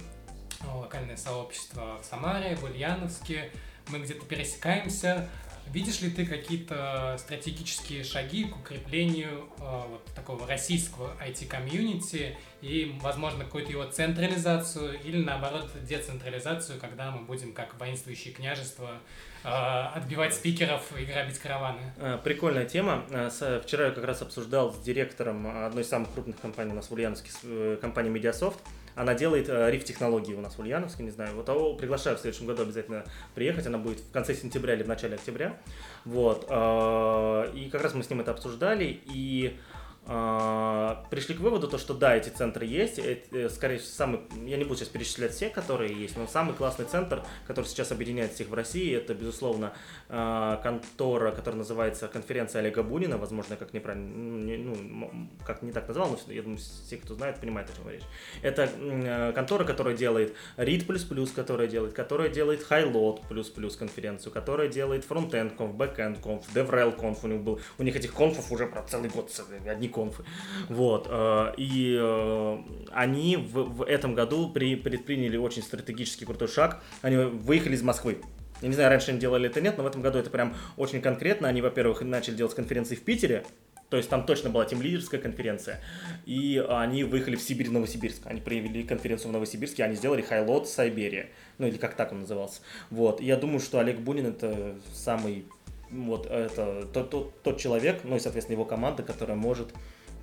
локальное 0.75 1.17
сообщество 1.17 1.99
в 2.03 2.05
Самаре, 2.05 2.57
в 2.57 2.65
Ульяновске, 2.65 3.51
мы 3.89 4.01
где-то 4.01 4.25
пересекаемся. 4.27 5.29
Видишь 5.73 6.01
ли 6.01 6.11
ты 6.11 6.25
какие-то 6.25 7.17
стратегические 7.19 8.03
шаги 8.03 8.45
к 8.45 8.57
укреплению 8.57 9.49
э, 9.59 9.83
вот 9.89 10.05
такого 10.15 10.47
российского 10.47 11.15
IT-комьюнити 11.21 12.37
и, 12.63 12.97
возможно, 13.03 13.45
какую-то 13.45 13.71
его 13.71 13.85
централизацию 13.85 14.99
или, 15.03 15.23
наоборот, 15.23 15.71
децентрализацию, 15.87 16.81
когда 16.81 17.11
мы 17.11 17.25
будем, 17.25 17.53
как 17.53 17.79
воинствующие 17.79 18.33
княжества, 18.33 18.99
э, 19.45 19.49
отбивать 19.49 20.35
спикеров 20.35 20.83
и 20.99 21.05
грабить 21.05 21.39
караваны? 21.39 21.81
Э, 21.99 22.19
прикольная 22.23 22.65
тема. 22.65 23.05
Э, 23.11 23.61
вчера 23.63 23.87
я 23.87 23.91
как 23.91 24.05
раз 24.05 24.23
обсуждал 24.23 24.73
с 24.73 24.79
директором 24.79 25.47
одной 25.67 25.83
из 25.83 25.89
самых 25.89 26.13
крупных 26.13 26.41
компаний 26.41 26.73
у 26.73 26.77
нас 26.77 26.89
в 26.89 26.93
Ульяновске, 26.93 27.31
э, 27.43 27.77
компании 27.81 28.11
Mediasoft, 28.11 28.59
она 28.99 29.15
делает 29.15 29.49
э, 29.49 29.71
риф-технологии 29.71 30.35
у 30.35 30.41
нас 30.41 30.57
в 30.57 30.59
Ульяновске, 30.59 31.05
не 31.05 31.11
знаю. 31.11 31.37
Вот 31.37 31.47
того 31.47 31.75
приглашаю 31.75 32.17
в 32.17 32.21
следующем 32.21 32.47
году 32.47 32.63
обязательно 32.63 33.05
приехать. 33.35 33.65
Она 33.67 33.79
будет 33.79 34.01
в 34.01 34.11
конце 34.11 34.35
сентября 34.35 34.75
или 34.75 34.83
в 34.83 34.89
начале 34.89 35.15
октября. 35.15 35.57
Вот. 36.05 36.47
Э, 36.51 37.49
и 37.55 37.71
как 37.71 37.83
раз 37.83 37.95
мы 37.95 38.03
с 38.03 38.11
ним 38.11 38.21
это 38.21 38.33
обсуждали. 38.33 39.01
И 39.07 39.57
а, 39.57 39.78
пришли 40.09 41.35
к 41.35 41.41
выводу, 41.41 41.69
то, 41.69 41.77
что 41.77 41.93
да, 41.93 42.17
эти 42.17 42.31
центры 42.31 42.65
есть, 42.65 42.99
это, 42.99 43.51
скорее 43.51 43.77
всего, 43.77 43.93
самый, 43.93 44.21
я 44.47 44.57
не 44.57 44.65
буду 44.65 44.77
сейчас 44.77 44.89
перечислять 44.89 45.35
все, 45.35 45.51
которые 45.51 45.93
есть, 45.93 46.17
но 46.17 46.27
самый 46.27 46.55
классный 46.55 46.87
центр, 46.87 47.23
который 47.47 47.67
сейчас 47.67 47.93
объединяет 47.93 48.33
всех 48.33 48.49
в 48.49 48.55
России, 48.55 48.97
это, 48.97 49.13
безусловно, 49.13 49.75
а, 50.09 50.57
контора, 50.63 51.33
которая 51.33 51.59
называется 51.59 52.09
конференция 52.09 52.61
Олега 52.61 52.83
Бунина, 52.83 53.19
возможно, 53.19 53.53
я 53.53 53.57
как 53.59 53.75
неправильно, 53.75 54.09
ну, 54.09 55.29
как 55.45 55.61
не 55.61 55.73
так 55.73 55.87
назвал, 55.87 56.19
но 56.27 56.33
я 56.33 56.41
думаю, 56.41 56.59
все, 56.59 56.97
кто 56.97 57.15
знает, 57.15 57.39
понимают, 57.39 57.69
о 57.69 57.77
чем 57.77 57.91
речь. 57.91 58.05
Это 58.41 58.71
а, 58.73 59.33
контора, 59.33 59.65
которая 59.65 59.95
делает 59.95 60.35
READ++, 60.57 60.87
которая 61.35 61.69
делает, 61.69 61.93
которая 61.93 62.31
делает 62.31 62.67
HighLoad++ 62.67 63.77
конференцию, 63.77 64.33
которая 64.33 64.69
делает 64.69 65.05
Frontend 65.07 65.55
Conf, 65.55 65.77
Backend 65.77 66.23
Conf, 66.23 66.45
DevRel 66.55 66.99
Conf, 66.99 67.19
у 67.25 67.27
них 67.27 67.43
был, 67.43 67.61
у 67.77 67.83
них 67.83 67.95
этих 67.95 68.15
конфов 68.15 68.51
уже 68.51 68.67
про 68.67 68.83
целый 68.85 69.11
год, 69.11 69.31
одни 69.67 69.89
конфы. 69.99 70.25
Вот. 70.69 71.07
Э, 71.11 71.53
и 71.57 71.97
э, 72.01 72.59
они 72.93 73.37
в, 73.37 73.65
в 73.65 73.83
этом 73.83 74.15
году 74.15 74.49
при, 74.51 74.77
предприняли 74.77 75.37
очень 75.37 75.63
стратегический 75.63 76.25
крутой 76.25 76.49
шаг. 76.49 76.83
Они 77.03 77.17
выехали 77.17 77.75
из 77.75 77.83
Москвы. 77.83 78.19
Я 78.61 78.69
не 78.69 78.75
знаю, 78.75 78.91
раньше 78.91 79.11
они 79.11 79.21
делали 79.21 79.49
это 79.49 79.61
нет, 79.61 79.77
но 79.79 79.85
в 79.85 79.87
этом 79.87 80.03
году 80.03 80.19
это 80.19 80.31
прям 80.31 80.57
очень 80.77 81.01
конкретно. 81.01 81.49
Они, 81.49 81.63
во-первых, 81.63 82.03
начали 82.03 82.35
делать 82.35 82.55
конференции 82.55 82.97
в 82.97 83.03
Питере, 83.03 83.45
то 83.89 83.97
есть 83.97 84.11
там 84.11 84.27
точно 84.27 84.51
была 84.51 84.65
тем 84.67 84.83
лидерская 84.83 85.21
конференция. 85.21 85.81
И 86.27 86.63
они 86.69 87.05
выехали 87.05 87.37
в 87.37 87.43
Сибирь, 87.43 87.71
Новосибирск. 87.71 88.23
Они 88.27 88.41
провели 88.41 88.83
конференцию 88.83 89.31
в 89.31 89.33
Новосибирске, 89.33 89.85
они 89.85 89.95
сделали 89.95 90.21
Хайлот 90.21 90.69
Сайберия. 90.69 91.29
Ну 91.57 91.67
или 91.67 91.79
как 91.79 91.95
так 91.95 92.13
он 92.13 92.21
назывался. 92.21 92.61
Вот. 92.91 93.21
И 93.21 93.25
я 93.25 93.37
думаю, 93.37 93.61
что 93.61 93.79
Олег 93.79 93.99
Бунин 93.99 94.27
это 94.27 94.77
самый 94.93 95.47
вот 95.91 96.27
это 96.27 96.87
тот, 96.93 97.11
тот, 97.11 97.43
тот 97.43 97.59
человек, 97.59 98.01
ну 98.05 98.17
и, 98.17 98.19
соответственно, 98.19 98.55
его 98.55 98.65
команда, 98.65 99.03
которая 99.03 99.37
может 99.37 99.73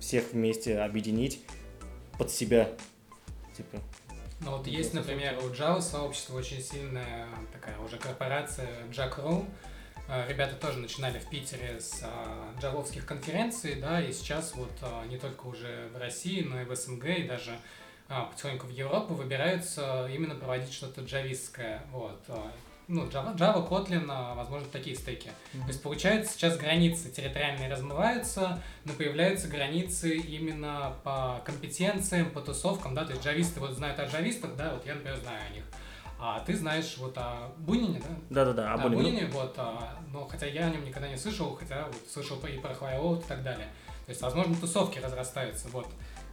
всех 0.00 0.32
вместе 0.32 0.78
объединить 0.78 1.40
под 2.18 2.30
себя. 2.30 2.70
Типа. 3.56 3.78
Ну 4.40 4.56
вот 4.56 4.66
есть, 4.66 4.92
например, 4.92 5.38
у 5.38 5.48
Java 5.48 5.80
сообщества 5.80 6.36
очень 6.36 6.62
сильная 6.62 7.26
такая 7.52 7.78
уже 7.78 7.96
корпорация 7.96 8.68
Jack.ru. 8.90 9.46
А, 10.08 10.26
ребята 10.28 10.54
тоже 10.54 10.78
начинали 10.78 11.18
в 11.18 11.28
Питере 11.28 11.80
с 11.80 12.00
а, 12.02 12.54
джавовских 12.60 13.06
конференций, 13.06 13.74
да, 13.76 14.00
и 14.00 14.12
сейчас 14.12 14.54
вот 14.54 14.70
а, 14.82 15.04
не 15.06 15.18
только 15.18 15.46
уже 15.46 15.88
в 15.92 15.98
России, 15.98 16.42
но 16.42 16.60
и 16.60 16.64
в 16.64 16.74
СНГ, 16.76 17.04
и 17.06 17.22
даже 17.24 17.58
потихоньку 18.08 18.68
в 18.68 18.70
Европу 18.70 19.14
выбираются 19.14 20.08
именно 20.12 20.36
проводить 20.36 20.72
что-то 20.72 21.00
джавистское. 21.00 21.82
Вот. 21.90 22.22
Ну, 22.88 23.04
Java, 23.06 23.34
Java, 23.36 23.68
Kotlin, 23.68 24.06
а, 24.08 24.34
возможно, 24.34 24.68
такие 24.70 24.94
стеки. 24.94 25.30
То 25.52 25.66
есть, 25.66 25.82
получается, 25.82 26.32
сейчас 26.32 26.56
границы 26.56 27.10
территориальные 27.10 27.68
размываются, 27.68 28.62
но 28.84 28.92
появляются 28.92 29.48
границы 29.48 30.16
именно 30.16 30.92
по 31.02 31.42
компетенциям, 31.44 32.30
по 32.30 32.40
тусовкам, 32.40 32.94
да, 32.94 33.04
то 33.04 33.12
есть 33.12 33.24
джависты 33.24 33.58
вот 33.58 33.72
знают 33.72 33.98
о 33.98 34.06
джавистах, 34.06 34.54
да, 34.54 34.74
вот 34.74 34.86
я, 34.86 34.94
например, 34.94 35.16
знаю 35.16 35.40
о 35.50 35.54
них. 35.54 35.64
А 36.18 36.40
ты 36.40 36.56
знаешь 36.56 36.96
вот 36.98 37.18
о 37.18 37.52
Бунине, 37.58 38.00
да? 38.00 38.44
Да-да-да, 38.44 38.72
О 38.72 38.74
об 38.74 38.86
Оле. 38.86 38.96
Бунине, 38.96 39.26
вот, 39.26 39.54
а, 39.58 39.98
но 40.12 40.24
хотя 40.26 40.46
я 40.46 40.66
о 40.66 40.70
нем 40.70 40.84
никогда 40.84 41.08
не 41.08 41.16
слышал, 41.16 41.56
хотя 41.56 41.86
вот 41.86 41.96
слышал 42.08 42.38
и 42.46 42.58
про 42.58 42.72
Хвайлоуд 42.72 43.24
и 43.24 43.28
так 43.28 43.42
далее. 43.42 43.66
То 44.06 44.10
есть, 44.10 44.22
возможно, 44.22 44.54
тусовки 44.54 45.00
разрастаются, 45.00 45.68
вот. 45.68 45.88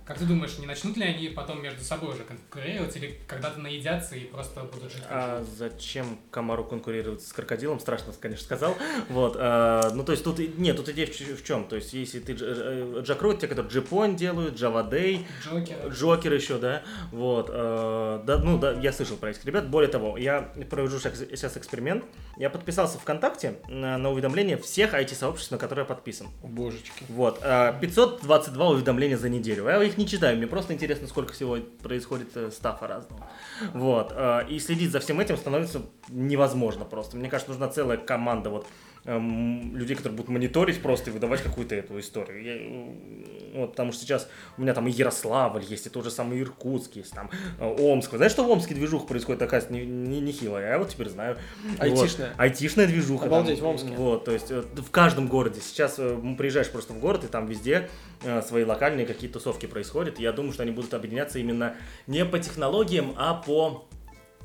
Как 0.06 0.18
ты 0.18 0.26
думаешь, 0.26 0.58
не 0.58 0.66
начнут 0.66 0.98
ли 0.98 1.06
они 1.06 1.30
потом 1.30 1.62
между 1.62 1.84
собой 1.84 2.14
уже 2.14 2.24
конкурировать 2.24 2.96
или 2.98 3.18
когда-то 3.28 3.60
наедятся 3.60 4.16
и 4.16 4.26
просто 4.26 4.62
будут 4.62 4.92
жить 4.92 5.04
А 5.10 5.44
зачем 5.58 6.20
комару 6.30 6.64
конкурировать 6.64 7.22
с 7.22 7.32
крокодилом? 7.32 7.80
Страшно, 7.80 8.14
конечно, 8.20 8.44
сказал. 8.44 8.76
Вот. 9.10 9.38
а, 9.40 9.92
ну, 9.94 10.04
то 10.04 10.12
есть 10.12 10.24
тут... 10.24 10.40
Нет, 10.58 10.78
тут 10.78 10.90
идея 10.90 11.08
в, 11.08 11.44
чем? 11.44 11.66
То 11.68 11.76
есть 11.76 11.94
если 11.94 12.20
ты... 12.20 12.34
Дж- 12.34 13.00
э, 13.00 13.02
Джакрот, 13.02 13.40
те, 13.40 13.48
которые 13.48 13.72
Джипон 13.72 14.16
делают, 14.16 14.56
Day, 14.62 15.26
Джокер. 15.44 15.88
Джокер 15.90 16.34
еще, 16.34 16.58
да, 16.58 16.84
вот, 17.12 17.50
э, 17.50 18.22
да, 18.26 18.38
ну, 18.38 18.58
да, 18.58 18.74
я 18.74 18.92
слышал 18.92 19.18
про 19.18 19.32
этих 19.32 19.46
ребят, 19.46 19.70
более 19.70 19.90
того, 19.90 20.18
я 20.18 20.54
провожу 20.70 21.00
сейчас 21.00 21.58
эксперимент, 21.58 22.04
я 22.38 22.50
подписался 22.50 22.98
ВКонтакте 23.00 23.56
на, 23.68 23.98
на 23.98 24.12
уведомления 24.12 24.58
всех 24.58 24.94
IT-сообществ, 24.94 25.52
на 25.52 25.58
которые 25.58 25.84
я 25.84 25.88
подписан, 25.88 26.28
Божечки. 26.44 27.04
вот, 27.10 27.40
э, 27.42 27.74
522 27.82 28.70
уведомления 28.70 29.18
за 29.18 29.30
неделю, 29.30 29.68
я 29.68 29.84
их 29.84 29.93
не 29.98 30.08
читаю, 30.08 30.38
мне 30.38 30.48
просто 30.48 30.74
интересно, 30.74 31.08
сколько 31.08 31.34
всего 31.34 31.58
происходит 31.82 32.36
э, 32.36 32.52
стафа 32.52 32.88
разного, 32.88 33.30
вот, 33.74 34.12
э, 34.16 34.48
и 34.50 34.60
следить 34.60 34.92
за 34.92 35.00
всем 35.00 35.20
этим 35.20 35.38
становится 35.38 35.82
невозможно 36.10 36.86
просто, 36.86 37.18
мне 37.18 37.30
кажется, 37.30 37.52
нужна 37.52 37.68
целая 37.70 37.98
команда, 37.98 38.50
вот, 38.50 38.68
эм, 39.06 39.76
людей, 39.76 39.96
которые 39.96 40.18
будут 40.18 40.30
мониторить 40.30 40.82
просто 40.82 41.10
и 41.10 41.14
выдавать 41.14 41.42
какую-то 41.42 41.76
эту 41.76 42.00
историю. 42.00 42.44
Я, 42.44 42.58
м, 42.58 43.62
вот, 43.62 43.72
потому 43.72 43.92
что 43.92 44.04
сейчас 44.04 44.30
у 44.58 44.62
меня 44.62 44.74
там 44.74 44.88
и 44.88 44.92
Ярославль 44.92 45.64
есть, 45.64 45.86
и 45.88 45.90
тот 45.90 46.04
же 46.04 46.12
самый 46.12 46.42
Иркутск 46.42 46.96
есть, 46.96 47.14
там 47.14 47.30
э, 47.60 47.66
Омск. 47.66 48.16
Знаешь, 48.16 48.32
что 48.32 48.44
в 48.44 48.50
Омске 48.50 48.76
движуха 48.76 49.06
происходит 49.06 49.40
такая 49.40 49.64
не, 49.70 49.86
не, 49.86 50.22
нехилая? 50.22 50.72
Я 50.72 50.80
вот 50.80 50.90
теперь 50.90 51.10
знаю. 51.10 51.38
Айтишная. 51.80 52.30
Вот. 52.30 52.40
Айтишная 52.40 52.88
движуха. 52.88 53.26
Обалдеть, 53.26 53.60
там. 53.60 53.68
в 53.68 53.70
Омске. 53.72 53.94
Вот, 53.96 54.26
то 54.26 54.32
есть 54.32 54.52
э, 54.52 54.62
в 54.62 54.92
каждом 54.92 55.28
городе. 55.28 55.62
Сейчас 55.62 55.96
э, 55.98 56.18
приезжаешь 56.38 56.70
просто 56.70 56.94
в 56.94 57.00
город, 57.00 57.24
и 57.24 57.28
там 57.28 57.46
везде 57.46 57.90
э, 58.24 58.42
свои 58.42 58.64
локальные 58.64 59.06
какие-то 59.06 59.40
тусовки 59.40 59.66
происходят. 59.66 60.20
И 60.20 60.24
я 60.24 60.32
думаю, 60.32 60.54
что 60.54 60.64
они 60.64 60.72
будут 60.72 60.94
объединяться 60.94 61.40
именно 61.40 61.76
не 62.08 62.26
по 62.26 62.40
технологиям, 62.40 63.14
а 63.18 63.34
по 63.34 63.86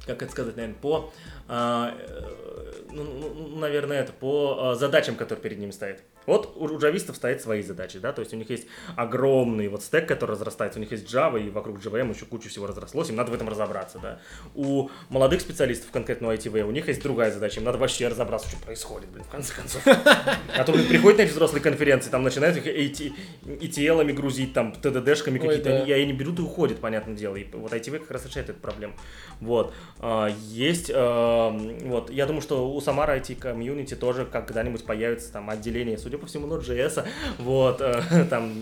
как 0.07 0.23
это 0.23 0.33
сказать, 0.33 0.57
наверное, 0.57 0.79
по, 0.81 1.13
а, 1.49 1.95
э, 1.99 2.48
наверное, 2.91 4.01
это 4.01 4.13
по 4.13 4.59
а, 4.59 4.75
задачам, 4.75 5.17
которые 5.17 5.43
перед 5.43 5.59
ними 5.59 5.71
стоят. 5.71 6.01
Вот 6.29 6.53
у 6.57 6.79
джавистов 6.79 7.17
стоят 7.17 7.41
свои 7.41 7.63
задачи, 7.63 7.99
да, 7.99 8.13
то 8.13 8.21
есть 8.21 8.35
у 8.35 8.37
них 8.37 8.51
есть 8.51 8.67
огромный 8.97 9.69
вот 9.69 9.83
стек, 9.83 10.07
который 10.07 10.33
разрастается, 10.33 10.79
у 10.79 10.83
них 10.83 10.93
есть 10.93 11.11
Java, 11.11 11.43
и 11.43 11.49
вокруг 11.49 11.79
JVM 11.79 12.15
еще 12.15 12.27
куча 12.27 12.51
всего 12.51 12.67
разрослось, 12.67 13.09
им 13.09 13.17
надо 13.17 13.31
в 13.31 13.35
этом 13.35 13.49
разобраться, 13.49 13.99
да. 13.99 14.21
У 14.55 14.91
молодых 15.09 15.41
специалистов, 15.41 15.91
конкретно 15.91 16.29
у 16.29 16.33
ITV, 16.33 16.65
у 16.65 16.71
них 16.71 16.87
есть 16.87 17.03
другая 17.03 17.33
задача, 17.33 17.61
им 17.61 17.65
надо 17.65 17.79
вообще 17.79 18.09
разобраться, 18.09 18.51
что 18.51 18.59
происходит, 18.59 19.09
блин, 19.09 19.25
в 19.25 19.31
конце 19.31 19.55
концов. 19.55 19.83
А 19.87 20.65
то, 20.65 20.73
блин, 20.73 20.87
приходят 20.87 21.17
на 21.17 21.23
эти 21.23 21.31
взрослые 21.31 21.63
конференции, 21.63 22.11
там 22.11 22.23
начинают 22.23 22.59
их 22.59 22.67
ETL-ами 22.67 24.13
грузить, 24.13 24.53
там, 24.53 24.75
TDD-шками 24.83 25.41
Ой, 25.41 25.47
какие-то, 25.47 25.79
и 25.79 25.93
они 25.93 26.13
берут 26.13 26.41
и 26.41 26.43
уходят, 26.43 26.79
понятное 26.79 27.17
дело, 27.17 27.37
и 27.37 27.45
вот 27.55 27.73
ITV 27.73 28.01
как 28.01 28.11
раз 28.11 28.27
решает 28.27 28.51
эту 28.51 28.61
проблему. 28.61 28.93
Вот. 29.41 29.73
А, 29.99 30.29
Есть, 30.51 30.91
а, 30.95 31.57
вот, 31.85 32.11
я 32.11 32.27
думаю, 32.27 32.43
что 32.43 32.71
у 32.71 32.79
Самара 32.83 33.17
IT 33.17 33.37
комьюнити 33.37 33.95
тоже 33.95 34.27
когда-нибудь 34.27 34.85
появится 34.85 35.33
там 35.33 35.49
отделение, 35.49 35.97
судя 35.97 36.18
по 36.19 36.27
всему, 36.27 36.47
Node.js, 36.47 37.07
вот, 37.39 37.81
э, 37.81 38.27
там, 38.31 38.53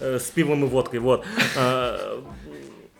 э, 0.00 0.18
с 0.18 0.30
пивом 0.30 0.64
и 0.64 0.68
водкой, 0.68 1.00
вот. 1.00 1.24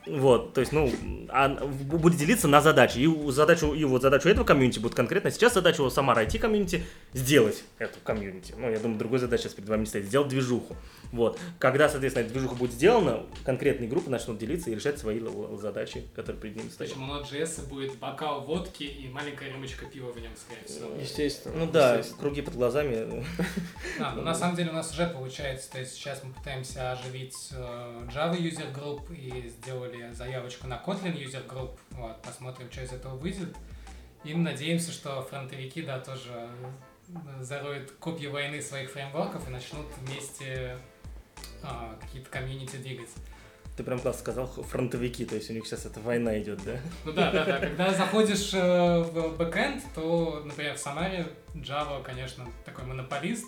Вот, 0.09 0.55
то 0.55 0.61
есть, 0.61 0.73
ну, 0.73 0.91
а 1.29 1.49
будет 1.49 2.19
делиться 2.19 2.49
на 2.49 2.61
задачи. 2.61 2.99
И 2.99 3.07
у 3.07 3.31
задачу, 3.31 3.75
и 3.75 3.85
вот 3.85 4.03
задачу 4.03 4.29
этого 4.29 4.45
комьюнити 4.45 4.79
будет 4.79 4.95
конкретно. 4.95 5.31
Сейчас 5.31 5.55
задача 5.55 5.83
у 5.83 5.91
Самара 5.91 6.25
IT 6.25 6.38
комьюнити 6.38 6.85
сделать 7.12 7.65
эту 7.79 7.99
комьюнити. 8.03 8.55
Ну, 8.57 8.71
я 8.71 8.79
думаю, 8.79 8.99
другой 8.99 9.19
задачи 9.19 9.43
сейчас 9.43 9.55
перед 9.55 9.69
вами 9.69 9.81
не 9.81 9.87
стоит. 9.87 10.07
Сделать 10.07 10.29
движуху. 10.29 10.77
Вот. 11.12 11.38
Когда, 11.59 11.88
соответственно, 11.88 12.25
эта 12.25 12.33
движуха 12.33 12.55
будет 12.55 12.73
сделана, 12.73 13.25
конкретные 13.45 13.88
группы 13.88 14.11
начнут 14.11 14.38
делиться 14.38 14.71
и 14.71 14.75
решать 14.75 14.99
свои 14.99 15.21
задачи, 15.61 16.05
которые 16.15 16.41
перед 16.41 16.57
ними 16.57 16.69
стоят. 16.69 16.93
Причем 16.93 17.11
у 17.11 17.15
Node.js 17.15 17.69
будет 17.69 17.99
бокал 17.99 18.43
водки 18.43 18.85
и 18.85 19.09
маленькая 19.09 19.50
рюмочка 19.50 19.87
пива 19.87 20.12
в 20.12 20.21
нем, 20.21 20.33
скорее 20.37 20.65
всего. 20.65 20.91
Естественно. 21.00 21.57
Ну 21.57 21.71
да, 21.71 21.97
естественно. 21.97 22.21
круги 22.21 22.43
под 22.43 22.55
глазами. 22.55 23.25
А, 24.00 24.15
ну, 24.15 24.23
на 24.23 24.35
самом 24.35 24.57
деле 24.57 24.71
у 24.71 24.75
нас 24.75 24.93
уже 24.93 25.07
получается, 25.07 25.71
то 25.73 25.81
есть 25.81 25.95
сейчас 25.95 26.23
мы 26.23 26.33
пытаемся 26.33 26.93
оживить 26.93 27.35
э, 27.53 28.09
Java 28.15 28.37
User 28.38 28.73
Group 28.73 29.15
и 29.15 29.49
сделали 29.49 29.98
заявочку 30.12 30.67
на 30.67 30.83
Kotlin 30.85 31.17
User 31.17 31.47
Group. 31.47 31.78
Вот, 31.90 32.21
посмотрим, 32.23 32.71
что 32.71 32.83
из 32.83 32.93
этого 32.93 33.17
выйдет. 33.17 33.57
И 34.25 34.35
надеемся, 34.35 34.93
что 34.93 35.23
фронтовики, 35.23 35.83
да, 35.83 36.00
тоже 36.00 36.50
э, 37.09 37.43
зароют 37.43 37.93
копья 37.93 38.31
войны 38.31 38.61
своих 38.61 38.90
фреймворков 38.90 39.47
и 39.49 39.50
начнут 39.50 39.87
вместе 39.99 40.76
а, 41.62 41.97
какие-то 42.00 42.28
комьюнити 42.31 42.76
двигать. 42.76 43.11
Ты 43.76 43.85
прям 43.85 44.00
классно 44.00 44.21
сказал, 44.21 44.47
фронтовики, 44.49 45.25
то 45.25 45.37
есть 45.37 45.50
у 45.50 45.52
них 45.52 45.64
сейчас 45.64 45.87
эта 45.87 46.00
война 46.00 46.37
идет, 46.40 46.61
да? 46.64 46.81
Ну 47.05 47.12
да, 47.12 47.31
да, 47.31 47.45
да. 47.45 47.59
Когда 47.61 47.95
заходишь 47.95 48.50
э, 48.52 49.02
в 49.02 49.37
бэкэнд, 49.37 49.85
то, 49.95 50.43
например, 50.45 50.75
в 50.75 50.78
Самаре 50.78 51.28
Java, 51.55 52.02
конечно, 52.02 52.45
такой 52.64 52.85
монополист. 52.87 53.47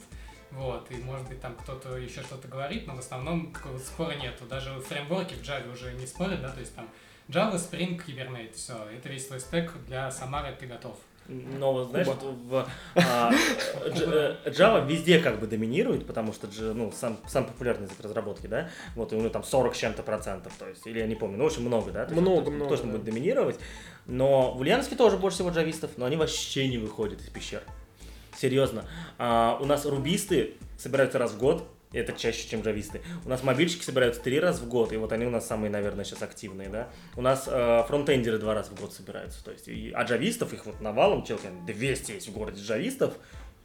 Вот, 0.53 0.91
и 0.91 0.97
может 0.97 1.29
быть 1.29 1.41
там 1.41 1.55
кто-то 1.55 1.97
еще 1.97 2.23
что-то 2.23 2.49
говорит, 2.49 2.87
но 2.87 2.97
в 2.97 2.99
основном 2.99 3.53
какого-то 3.53 3.85
спора 3.85 4.15
нету. 4.15 4.45
Даже 4.47 4.79
фреймворки 4.81 5.35
в 5.35 5.43
Java 5.43 5.73
уже 5.73 5.93
не 5.93 6.07
спорят, 6.07 6.43
да, 6.43 6.51
то 6.51 6.61
есть 6.61 6.75
там 6.75 6.89
Java, 7.29 7.55
Spring, 7.55 8.01
Hibernate, 8.05 8.53
все, 8.55 8.75
это 8.91 9.09
весь 9.09 9.27
твой 9.27 9.41
стек 9.41 9.73
для 9.87 10.11
Самары, 10.11 10.55
ты 10.59 10.67
готов. 10.67 10.97
Но, 11.29 11.73
вот, 11.73 11.91
знаешь, 11.91 12.09
Куба. 12.09 12.69
в 12.95 13.01
а, 13.07 13.33
э, 13.85 14.37
Java 14.47 14.85
везде 14.85 15.21
как 15.21 15.39
бы 15.39 15.47
доминирует, 15.47 16.05
потому 16.05 16.33
что 16.33 16.49
ну, 16.75 16.91
сам, 16.91 17.19
сам 17.29 17.47
популярный 17.47 17.87
язык 17.87 18.01
разработки, 18.01 18.49
да, 18.49 18.69
вот, 18.97 19.13
и 19.13 19.17
у 19.17 19.21
него 19.21 19.29
там 19.29 19.45
40 19.45 19.75
с 19.75 19.79
чем-то 19.79 20.03
процентов, 20.03 20.53
то 20.59 20.69
есть, 20.69 20.85
или 20.89 20.99
я 20.99 21.07
не 21.07 21.15
помню, 21.15 21.39
ну, 21.39 21.45
в 21.45 21.47
общем, 21.47 21.63
много, 21.63 21.93
да, 21.93 22.05
то 22.07 22.13
есть, 22.13 22.21
Много, 22.21 22.49
он 22.49 22.55
много, 22.55 22.71
точно 22.71 22.87
да. 22.87 22.93
будет 22.93 23.05
доминировать, 23.05 23.61
но 24.07 24.53
в 24.53 24.61
Ульяновске 24.61 24.97
тоже 24.97 25.19
больше 25.19 25.37
всего 25.37 25.51
джавистов, 25.51 25.93
но 25.99 26.07
они 26.07 26.17
вообще 26.17 26.67
не 26.67 26.79
выходят 26.79 27.21
из 27.21 27.29
пещер, 27.29 27.63
серьезно, 28.41 28.85
А, 29.19 29.59
у 29.61 29.67
нас 29.67 29.85
рубисты 29.85 30.55
собираются 30.79 31.19
раз 31.19 31.33
в 31.33 31.39
год, 31.39 31.69
это 31.93 32.13
чаще, 32.13 32.49
чем 32.49 32.63
джависты. 32.63 33.01
У 33.25 33.29
нас 33.29 33.43
мобильщики 33.43 33.83
собираются 33.83 34.23
три 34.23 34.39
раза 34.39 34.63
в 34.63 34.69
год, 34.69 34.93
и 34.93 34.97
вот 34.97 35.13
они 35.13 35.27
у 35.27 35.31
нас 35.31 35.47
самые, 35.47 35.71
наверное, 35.71 36.05
сейчас 36.05 36.23
активные, 36.23 36.69
да. 36.69 36.89
У 37.17 37.23
нас 37.23 37.49
э, 37.49 37.83
фронтендеры 37.89 38.39
два 38.39 38.55
раза 38.55 38.71
в 38.71 38.81
год 38.81 38.93
собираются, 38.93 39.45
то 39.45 39.51
есть, 39.51 39.67
и, 39.69 39.91
а 39.93 40.05
джавистов 40.05 40.53
их 40.53 40.67
вот 40.67 40.81
навалом, 40.81 41.25
человек 41.25 41.51
200 41.67 42.13
есть 42.13 42.29
в 42.29 42.33
городе 42.33 42.63
джавистов, 42.63 43.15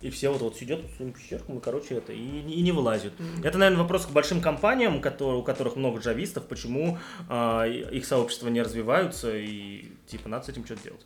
и 0.02 0.10
все 0.10 0.30
вот, 0.30 0.42
вот 0.42 0.58
сидят 0.58 0.82
с 0.82 1.12
пещерком, 1.14 1.60
и, 1.60 1.62
короче, 1.62 1.96
это, 1.96 2.14
и, 2.14 2.18
и 2.20 2.62
не 2.62 2.72
вылазят. 2.72 3.14
Это, 3.44 3.58
наверное, 3.58 3.84
вопрос 3.84 4.06
к 4.08 4.10
большим 4.10 4.42
компаниям, 4.42 5.02
которые, 5.02 5.38
у 5.40 5.44
которых 5.44 5.76
много 5.76 6.00
джавистов, 6.00 6.48
почему 6.48 6.98
а, 7.30 7.66
их 7.66 8.06
сообщества 8.06 8.50
не 8.50 8.62
развиваются, 8.62 9.36
и, 9.36 9.86
типа, 10.08 10.28
надо 10.28 10.46
с 10.46 10.50
этим 10.50 10.66
что-то 10.66 10.84
делать. 10.84 11.06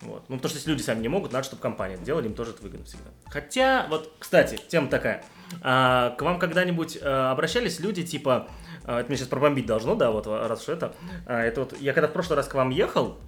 Вот. 0.00 0.28
Ну, 0.28 0.36
потому 0.36 0.50
что 0.50 0.58
если 0.58 0.70
люди 0.70 0.82
сами 0.82 1.00
не 1.00 1.08
могут, 1.08 1.32
надо, 1.32 1.44
чтобы 1.44 1.60
компания 1.60 1.94
это 1.94 2.04
делала, 2.04 2.22
им 2.22 2.34
тоже 2.34 2.52
это 2.52 2.62
выгодно 2.62 2.86
всегда. 2.86 3.10
Хотя, 3.26 3.86
вот, 3.88 4.12
кстати, 4.18 4.58
тема 4.68 4.88
такая. 4.88 5.24
А, 5.60 6.10
к 6.10 6.22
вам 6.22 6.38
когда-нибудь 6.38 6.98
а, 7.02 7.32
обращались 7.32 7.80
люди, 7.80 8.04
типа, 8.04 8.48
а, 8.84 9.00
это 9.00 9.08
меня 9.08 9.18
сейчас 9.18 9.28
пробомбить 9.28 9.66
должно, 9.66 9.96
да, 9.96 10.10
вот, 10.10 10.26
раз 10.26 10.62
уж 10.62 10.68
это. 10.68 10.94
А, 11.26 11.42
это 11.42 11.60
вот, 11.60 11.80
я 11.80 11.92
когда 11.92 12.06
в 12.08 12.12
прошлый 12.12 12.36
раз 12.36 12.46
к 12.46 12.54
вам 12.54 12.70
ехал, 12.70 13.18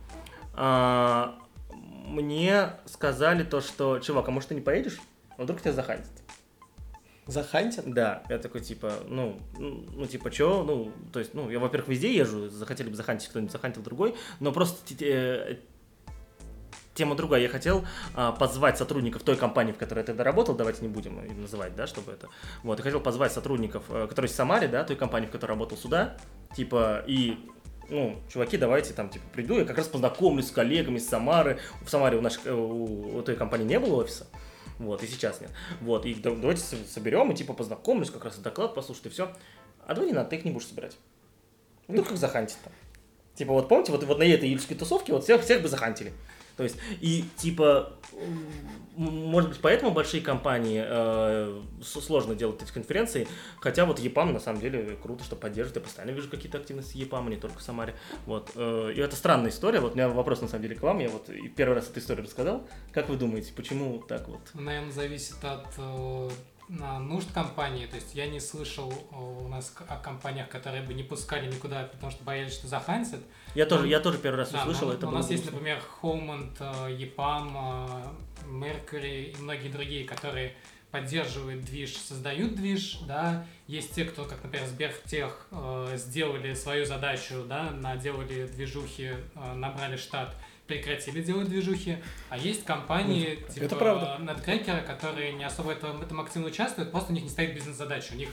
а, 0.55 1.39
мне 2.07 2.73
сказали 2.87 3.43
то, 3.43 3.61
что, 3.61 3.99
чувак, 3.99 4.29
а 4.29 4.31
может 4.31 4.51
ты 4.51 4.55
не 4.55 4.61
поедешь? 4.61 5.01
А 5.37 5.43
вдруг 5.43 5.61
тебя 5.61 5.73
захантят? 5.73 6.11
Захантят? 7.27 7.85
Да, 7.87 8.23
я 8.29 8.39
такой, 8.39 8.61
типа, 8.61 8.93
ну, 9.09 9.41
ну, 9.59 9.85
ну, 9.95 10.07
типа, 10.07 10.31
чё, 10.31 10.65
ну, 10.65 10.93
то 11.13 11.19
есть, 11.19 11.35
ну, 11.35 11.49
я, 11.51 11.59
во-первых, 11.59 11.89
везде 11.89 12.15
езжу, 12.15 12.49
захотели 12.49 12.89
бы 12.89 12.97
захантить 12.97 13.29
кто-нибудь, 13.29 13.53
захантил 13.53 13.83
другой, 13.83 14.15
но 14.41 14.53
просто 14.53 14.79
э, 15.05 15.59
тема 17.01 17.15
другая. 17.15 17.41
Я 17.41 17.49
хотел 17.49 17.85
а, 18.15 18.33
позвать 18.33 18.77
сотрудников 18.77 19.23
той 19.23 19.37
компании, 19.37 19.73
в 19.73 19.79
которой 19.79 20.01
я 20.01 20.05
тогда 20.05 20.23
работал, 20.23 20.55
давайте 20.55 20.83
не 20.83 20.89
будем 20.89 21.41
называть, 21.41 21.75
да, 21.75 21.87
чтобы 21.87 22.13
это. 22.13 22.29
Вот, 22.63 22.79
я 22.79 22.85
хотел 22.85 23.01
позвать 23.01 23.33
сотрудников, 23.33 23.85
э, 23.89 24.07
которые 24.07 24.29
в 24.29 24.35
Самаре, 24.35 24.69
да, 24.69 24.85
той 24.85 24.97
компании, 24.97 25.27
в 25.27 25.31
которой 25.31 25.53
работал 25.53 25.79
сюда, 25.79 26.19
типа, 26.55 27.03
и 27.07 27.39
ну, 27.89 28.21
чуваки, 28.29 28.59
давайте 28.59 28.93
там, 28.93 29.09
типа, 29.09 29.25
приду, 29.33 29.59
я 29.59 29.65
как 29.65 29.79
раз 29.79 29.89
познакомлюсь 29.89 30.49
с 30.49 30.51
коллегами 30.51 30.99
из 30.99 31.09
Самары. 31.09 31.59
В 31.83 31.89
Самаре 31.89 32.19
у, 32.19 32.21
нашей, 32.21 32.43
э, 32.45 32.53
у, 32.53 33.17
у 33.17 33.23
той 33.23 33.35
компании 33.35 33.65
не 33.65 33.81
было 33.81 33.97
офиса, 34.03 34.27
вот, 34.79 35.03
и 35.03 35.07
сейчас 35.07 35.41
нет. 35.41 35.51
Вот, 35.81 36.05
и 36.05 36.15
да- 36.15 36.35
давайте 36.35 36.63
соберем, 36.87 37.33
и, 37.33 37.35
типа, 37.35 37.55
познакомлюсь, 37.55 38.11
как 38.11 38.27
раз 38.27 38.37
доклад 38.37 38.75
послушать, 38.75 39.07
и 39.07 39.09
все. 39.09 39.33
А 39.87 39.95
давай 39.95 40.11
не 40.11 40.15
надо, 40.15 40.29
ты 40.29 40.37
их 40.37 40.45
не 40.45 40.51
будешь 40.51 40.67
собирать. 40.67 40.99
Ну, 41.89 42.05
как 42.05 42.19
захантить 42.19 42.59
там. 42.63 42.75
Типа, 43.41 43.55
вот 43.55 43.69
помните, 43.71 43.91
вот, 43.91 44.05
вот 44.05 44.19
на 44.19 44.25
этой 44.25 44.51
июльской 44.51 44.77
тусовке 44.77 45.15
вот 45.15 45.25
всех, 45.25 45.41
всех 45.41 45.63
бы 45.63 45.69
захантили. 45.69 46.13
То 46.59 46.65
есть, 46.65 46.77
и 47.01 47.25
типа, 47.39 47.95
может 48.95 49.49
быть, 49.49 49.61
поэтому 49.63 49.93
большие 49.93 50.23
компании 50.23 50.85
э, 50.87 51.63
сложно 51.83 52.35
делать 52.35 52.63
эти 52.63 52.71
конференции, 52.71 53.27
хотя 53.59 53.87
вот 53.87 53.99
EPAM 53.99 54.33
на 54.33 54.41
самом 54.41 54.61
деле 54.61 54.99
круто, 55.03 55.25
что 55.25 55.37
поддерживает, 55.37 55.77
я 55.77 55.81
постоянно 55.81 56.11
вижу 56.11 56.29
какие-то 56.29 56.59
активности 56.59 56.99
EPAM, 56.99 57.29
а 57.29 57.31
не 57.31 57.37
только 57.37 57.61
в 57.61 57.63
Самаре, 57.63 57.95
вот, 58.27 58.51
э, 58.57 58.93
и 58.95 59.01
это 59.01 59.17
странная 59.17 59.49
история, 59.49 59.81
вот 59.81 59.93
у 59.93 59.95
меня 59.95 60.11
вопрос 60.11 60.43
на 60.43 60.49
самом 60.49 60.65
деле 60.65 60.75
к 60.75 60.83
вам, 60.83 60.99
я 60.99 61.09
вот 61.09 61.31
первый 61.57 61.77
раз 61.77 61.89
эту 61.89 62.01
историю 62.01 62.27
рассказал, 62.27 62.69
как 62.93 63.09
вы 63.09 63.17
думаете, 63.17 63.55
почему 63.57 64.01
так 64.07 64.29
вот? 64.29 64.41
Наверное, 64.53 64.93
зависит 64.93 65.43
от 65.43 65.67
э, 65.79 66.29
нужд 66.71 67.33
компании. 67.33 67.87
То 67.87 67.97
есть 67.97 68.15
я 68.15 68.27
не 68.27 68.41
слышал 68.41 68.93
у 69.13 69.49
нас 69.49 69.75
о 69.89 69.97
компаниях, 69.97 70.49
которые 70.49 70.83
бы 70.83 70.95
не 70.95 71.03
пускали 71.03 71.51
никуда, 71.51 71.85
потому 71.85 72.11
что 72.11 72.23
боялись, 72.25 72.53
что 72.53 72.69
захантят. 72.69 73.21
Я 73.55 73.67
тоже, 73.67 73.89
я 73.89 74.01
тоже 74.01 74.19
первый 74.19 74.37
раз 74.37 74.51
да, 74.51 74.63
услышал. 74.63 74.89
Но, 74.89 74.95
это 74.95 75.09
у 75.09 75.11
нас 75.11 75.31
есть, 75.31 75.47
например, 75.47 75.83
Homemont, 76.01 76.57
EPAM, 76.59 78.15
Mercury 78.47 79.33
и 79.33 79.37
многие 79.41 79.69
другие, 79.69 80.05
которые 80.05 80.55
поддерживают 80.91 81.65
движ, 81.65 81.97
создают 81.97 82.55
движ, 82.55 82.99
да, 83.07 83.47
есть 83.67 83.95
те, 83.95 84.05
кто, 84.05 84.25
как, 84.25 84.43
например, 84.43 84.67
Сбертех, 84.67 85.47
э, 85.51 85.93
сделали 85.97 86.55
свою 86.55 86.85
задачу, 86.85 87.45
да, 87.49 87.71
наделали 87.71 88.47
движухи, 88.47 89.11
э, 89.35 89.55
набрали 89.55 89.97
штат, 89.97 90.35
прекратили 90.71 91.21
делать 91.21 91.49
движухи, 91.49 91.99
а 92.29 92.39
есть 92.39 92.65
компании 92.65 93.41
это 93.43 93.53
типа 93.53 93.75
правда. 93.75 94.19
NetCracker, 94.21 94.87
которые 94.87 95.33
не 95.33 95.43
особо 95.43 95.69
в 95.69 95.71
этом, 95.71 96.01
этом 96.01 96.21
активно 96.21 96.47
участвуют, 96.47 96.93
просто 96.93 97.11
у 97.11 97.15
них 97.15 97.25
не 97.25 97.29
стоит 97.29 97.55
бизнес-задача. 97.55 98.13
У 98.13 98.17
них 98.17 98.29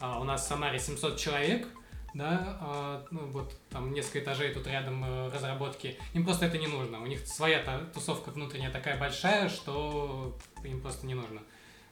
а, 0.00 0.18
у 0.18 0.24
нас 0.24 0.42
в 0.42 0.48
Самаре 0.48 0.78
700 0.78 1.18
человек, 1.18 1.68
да, 2.14 2.58
а, 2.60 3.06
ну 3.10 3.26
вот 3.26 3.54
там 3.68 3.92
несколько 3.92 4.20
этажей 4.20 4.54
тут 4.54 4.66
рядом 4.66 5.04
э, 5.04 5.28
разработки, 5.28 5.98
им 6.14 6.24
просто 6.24 6.46
это 6.46 6.56
не 6.56 6.66
нужно. 6.66 7.02
У 7.02 7.06
них 7.06 7.26
своя 7.26 7.62
тусовка 7.92 8.30
внутренняя 8.30 8.70
такая 8.70 8.98
большая, 8.98 9.50
что 9.50 10.34
им 10.64 10.80
просто 10.80 11.06
не 11.06 11.14
нужно. 11.14 11.42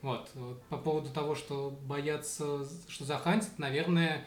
Вот. 0.01 0.31
По 0.71 0.79
поводу 0.79 1.11
того, 1.11 1.35
что 1.35 1.79
боятся, 1.83 2.67
что 2.89 3.05
захантят, 3.05 3.59
наверное, 3.59 4.25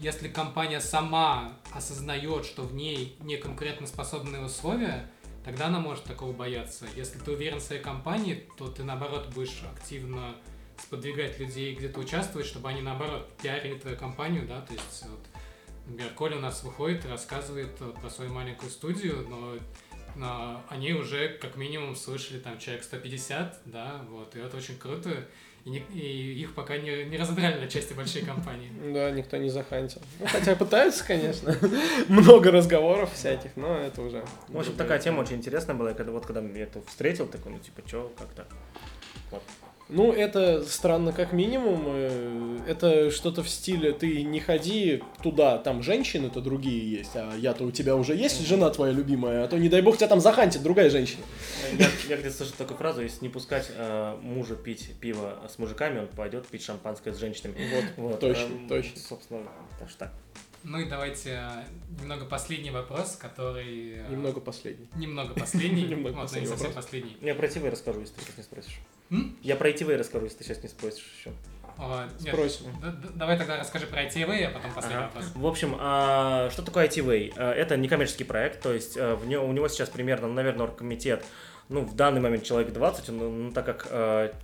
если 0.00 0.28
компания 0.28 0.80
сама 0.80 1.56
осознает, 1.72 2.44
что 2.44 2.62
в 2.62 2.74
ней 2.74 3.16
не 3.20 3.36
конкурентоспособные 3.36 4.42
условия, 4.42 5.10
тогда 5.44 5.66
она 5.66 5.80
может 5.80 6.04
такого 6.04 6.32
бояться. 6.32 6.86
Если 6.96 7.18
ты 7.18 7.32
уверен 7.32 7.58
в 7.58 7.62
своей 7.62 7.82
компании, 7.82 8.46
то 8.56 8.68
ты 8.68 8.84
наоборот 8.84 9.28
будешь 9.34 9.62
активно 9.74 10.34
сподвигать 10.76 11.38
людей 11.40 11.74
где-то 11.74 12.00
участвовать, 12.00 12.46
чтобы 12.46 12.68
они 12.68 12.82
наоборот 12.82 13.28
пиарили 13.42 13.78
твою 13.78 13.96
компанию, 13.96 14.46
да, 14.46 14.60
то 14.60 14.72
есть 14.72 15.04
вот, 15.08 15.26
например, 15.86 16.12
Коля 16.14 16.36
у 16.36 16.40
нас 16.40 16.62
выходит 16.62 17.04
и 17.04 17.08
рассказывает 17.08 17.76
про 17.76 18.08
свою 18.10 18.32
маленькую 18.32 18.70
студию, 18.70 19.26
но 19.28 19.56
но 20.14 20.64
они 20.68 20.94
уже 20.94 21.28
как 21.40 21.56
минимум 21.56 21.94
слышали 21.94 22.40
там 22.40 22.58
человек 22.58 22.82
150, 22.82 23.60
да, 23.66 24.04
вот, 24.08 24.34
и 24.34 24.40
это 24.40 24.56
очень 24.56 24.76
круто 24.76 25.26
и, 25.64 25.70
не, 25.70 25.78
и 25.78 26.40
их 26.40 26.54
пока 26.54 26.76
не, 26.76 27.04
не 27.04 27.16
разодрали 27.16 27.60
на 27.60 27.68
части 27.68 27.92
большие 27.92 28.24
компании. 28.24 28.70
Да, 28.92 29.10
никто 29.10 29.36
не 29.36 29.50
захантил. 29.50 30.00
Ну, 30.18 30.26
хотя 30.26 30.56
пытаются, 30.56 31.04
конечно. 31.04 31.54
Много 32.08 32.50
разговоров 32.50 33.12
всяких, 33.12 33.50
но 33.56 33.76
это 33.76 34.02
уже... 34.02 34.24
В 34.48 34.58
общем, 34.58 34.74
такая 34.74 34.98
тема 34.98 35.20
очень 35.20 35.36
интересная 35.36 35.74
была, 35.74 35.92
когда 35.92 36.12
вот 36.12 36.26
когда 36.26 36.40
я 36.40 36.64
это 36.64 36.80
встретил, 36.82 37.26
такой, 37.26 37.52
ну 37.52 37.58
типа, 37.58 37.82
что, 37.86 38.12
как 38.18 38.28
так? 38.32 38.48
Вот. 39.30 39.42
Ну, 39.88 40.12
это 40.12 40.64
странно 40.64 41.12
как 41.12 41.32
минимум. 41.32 41.84
Э, 41.86 42.58
это 42.66 43.10
что-то 43.10 43.42
в 43.42 43.48
стиле 43.48 43.92
«ты 43.92 44.22
не 44.22 44.38
ходи 44.38 45.02
туда, 45.22 45.58
там 45.58 45.82
женщины-то 45.82 46.40
другие 46.42 46.98
есть, 46.98 47.12
а 47.14 47.34
я-то 47.36 47.64
у 47.64 47.70
тебя 47.70 47.96
уже 47.96 48.14
есть 48.14 48.46
жена 48.46 48.68
твоя 48.68 48.92
любимая, 48.92 49.44
а 49.44 49.48
то, 49.48 49.56
не 49.56 49.70
дай 49.70 49.80
бог, 49.80 49.96
тебя 49.96 50.08
там 50.08 50.20
захантит 50.20 50.62
другая 50.62 50.90
женщина». 50.90 51.22
Я, 51.78 51.86
я 52.08 52.16
где-то 52.16 52.36
слышал 52.36 52.54
такую 52.58 52.76
фразу, 52.76 53.00
если 53.00 53.24
не 53.24 53.30
пускать 53.30 53.70
э, 53.74 54.16
мужа 54.20 54.56
пить 54.56 54.90
пиво 55.00 55.38
с 55.48 55.58
мужиками, 55.58 56.00
он 56.00 56.08
пойдет 56.08 56.46
пить 56.46 56.62
шампанское 56.62 57.14
с 57.14 57.18
женщинами. 57.18 57.54
Вот, 57.74 57.84
вот 57.96 58.20
точно, 58.20 58.42
э, 58.42 58.68
точно. 58.68 59.00
Собственно, 59.00 59.40
так 59.78 59.88
что 59.88 59.98
так. 60.00 60.12
Ну 60.68 60.78
и 60.80 60.84
давайте 60.84 61.30
э, 61.30 61.64
немного 62.02 62.26
последний 62.26 62.70
вопрос, 62.70 63.16
который... 63.16 63.94
Э, 63.94 64.10
немного 64.10 64.38
последний. 64.40 64.86
Немного 64.94 65.32
последний. 65.40 65.84
Немного 65.84 66.20
последний. 66.20 66.50
Не 66.50 66.54
совсем 66.54 66.74
последний. 66.74 67.16
Я 67.22 67.34
про 67.34 67.48
ТВ 67.48 67.64
расскажу, 67.64 68.00
если 68.00 68.14
ты 68.16 68.20
сейчас 68.20 68.36
не 68.36 68.42
спросишь. 68.42 68.78
Я 69.42 69.56
про 69.56 69.70
ITV 69.70 69.96
расскажу, 69.96 70.26
если 70.26 70.38
ты 70.38 70.44
сейчас 70.44 70.62
не 70.62 70.68
спросишь 70.68 71.10
еще. 71.18 71.32
Нет, 72.20 72.34
Спросим. 72.34 72.66
давай 73.14 73.38
тогда 73.38 73.56
расскажи 73.56 73.86
про 73.86 74.02
ITV, 74.04 74.44
а 74.44 74.50
потом 74.50 74.72
последний 74.74 74.98
ага. 74.98 75.06
вопрос. 75.06 75.32
В 75.34 75.46
общем, 75.46 75.76
а, 75.78 76.50
что 76.50 76.62
такое 76.62 76.88
ITV? 76.88 77.34
А, 77.36 77.52
это 77.52 77.76
некоммерческий 77.76 78.24
проект, 78.24 78.60
то 78.60 78.72
есть 78.72 78.96
а, 78.98 79.14
в 79.14 79.28
него, 79.28 79.46
у 79.46 79.52
него 79.52 79.68
сейчас 79.68 79.88
примерно, 79.88 80.26
наверное, 80.26 80.66
оргкомитет, 80.66 81.24
ну, 81.68 81.82
в 81.82 81.94
данный 81.94 82.20
момент 82.20 82.42
человек 82.42 82.72
20, 82.72 83.08
ну, 83.10 83.30
ну 83.30 83.52
так 83.52 83.64
как 83.64 83.86
а, 83.90 84.34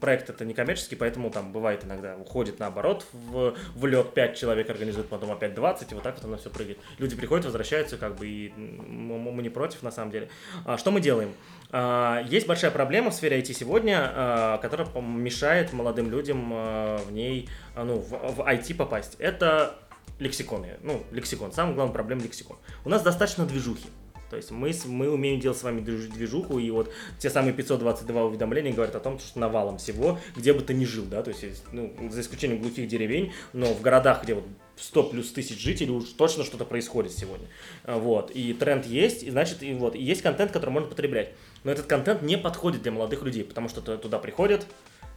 проект 0.00 0.30
это 0.30 0.44
некоммерческий, 0.44 0.96
поэтому 0.96 1.30
там 1.30 1.52
бывает 1.52 1.84
иногда 1.84 2.16
уходит 2.16 2.58
наоборот 2.58 3.06
в, 3.12 3.56
в 3.74 3.86
лед 3.86 4.14
5 4.14 4.36
человек 4.36 4.68
организует, 4.70 5.08
потом 5.08 5.30
опять 5.30 5.54
20, 5.54 5.92
и 5.92 5.94
вот 5.94 6.04
так 6.04 6.16
вот 6.16 6.24
оно 6.24 6.36
все 6.36 6.50
прыгает. 6.50 6.78
Люди 6.98 7.16
приходят, 7.16 7.44
возвращаются, 7.44 7.96
как 7.96 8.16
бы, 8.16 8.26
и 8.26 8.52
мы 8.56 9.42
не 9.42 9.50
против 9.50 9.82
на 9.82 9.90
самом 9.90 10.10
деле. 10.10 10.28
А, 10.64 10.78
что 10.78 10.90
мы 10.90 11.00
делаем? 11.00 11.32
А, 11.70 12.22
есть 12.28 12.46
большая 12.46 12.70
проблема 12.70 13.10
в 13.10 13.14
сфере 13.14 13.40
IT 13.40 13.52
сегодня, 13.52 14.10
а, 14.14 14.58
которая 14.58 14.88
мешает 15.00 15.72
молодым 15.72 16.10
людям 16.10 16.50
а, 16.52 16.98
в 16.98 17.12
ней, 17.12 17.48
ну, 17.76 17.98
в, 17.98 18.10
в 18.10 18.40
IT 18.40 18.74
попасть. 18.74 19.16
Это 19.18 19.78
лексиконы. 20.18 20.78
Ну, 20.82 21.04
лексикон. 21.10 21.52
Самая 21.52 21.74
главная 21.74 21.94
проблема 21.94 22.22
лексикон. 22.22 22.56
У 22.84 22.88
нас 22.88 23.02
достаточно 23.02 23.46
движухи. 23.46 23.88
То 24.30 24.36
есть 24.36 24.50
мы, 24.50 24.72
мы 24.86 25.10
умеем 25.10 25.40
делать 25.40 25.58
с 25.58 25.62
вами 25.62 25.80
движуху, 25.80 26.58
и 26.58 26.70
вот 26.70 26.92
те 27.18 27.30
самые 27.30 27.52
522 27.52 28.24
уведомления 28.24 28.72
говорят 28.72 28.96
о 28.96 29.00
том, 29.00 29.18
что 29.18 29.38
навалом 29.38 29.78
всего, 29.78 30.18
где 30.34 30.52
бы 30.52 30.62
ты 30.62 30.74
ни 30.74 30.84
жил, 30.84 31.04
да, 31.04 31.22
то 31.22 31.30
есть, 31.30 31.64
ну, 31.72 31.92
за 32.10 32.20
исключением 32.20 32.60
глухих 32.60 32.88
деревень, 32.88 33.32
но 33.52 33.66
в 33.66 33.80
городах, 33.82 34.24
где 34.24 34.34
вот 34.34 34.44
100 34.76 35.02
плюс 35.04 35.32
тысяч 35.32 35.60
жителей, 35.60 35.92
уж 35.92 36.04
точно 36.10 36.44
что-то 36.44 36.64
происходит 36.64 37.12
сегодня. 37.12 37.46
Вот, 37.84 38.30
и 38.30 38.52
тренд 38.52 38.84
есть, 38.86 39.22
и 39.22 39.30
значит, 39.30 39.62
и 39.62 39.72
вот, 39.74 39.94
и 39.94 40.02
есть 40.02 40.22
контент, 40.22 40.52
который 40.52 40.70
можно 40.70 40.88
потреблять. 40.88 41.32
Но 41.64 41.72
этот 41.72 41.86
контент 41.86 42.22
не 42.22 42.36
подходит 42.36 42.82
для 42.82 42.92
молодых 42.92 43.22
людей, 43.22 43.44
потому 43.44 43.68
что 43.68 43.80
туда 43.80 44.18
приходят, 44.18 44.66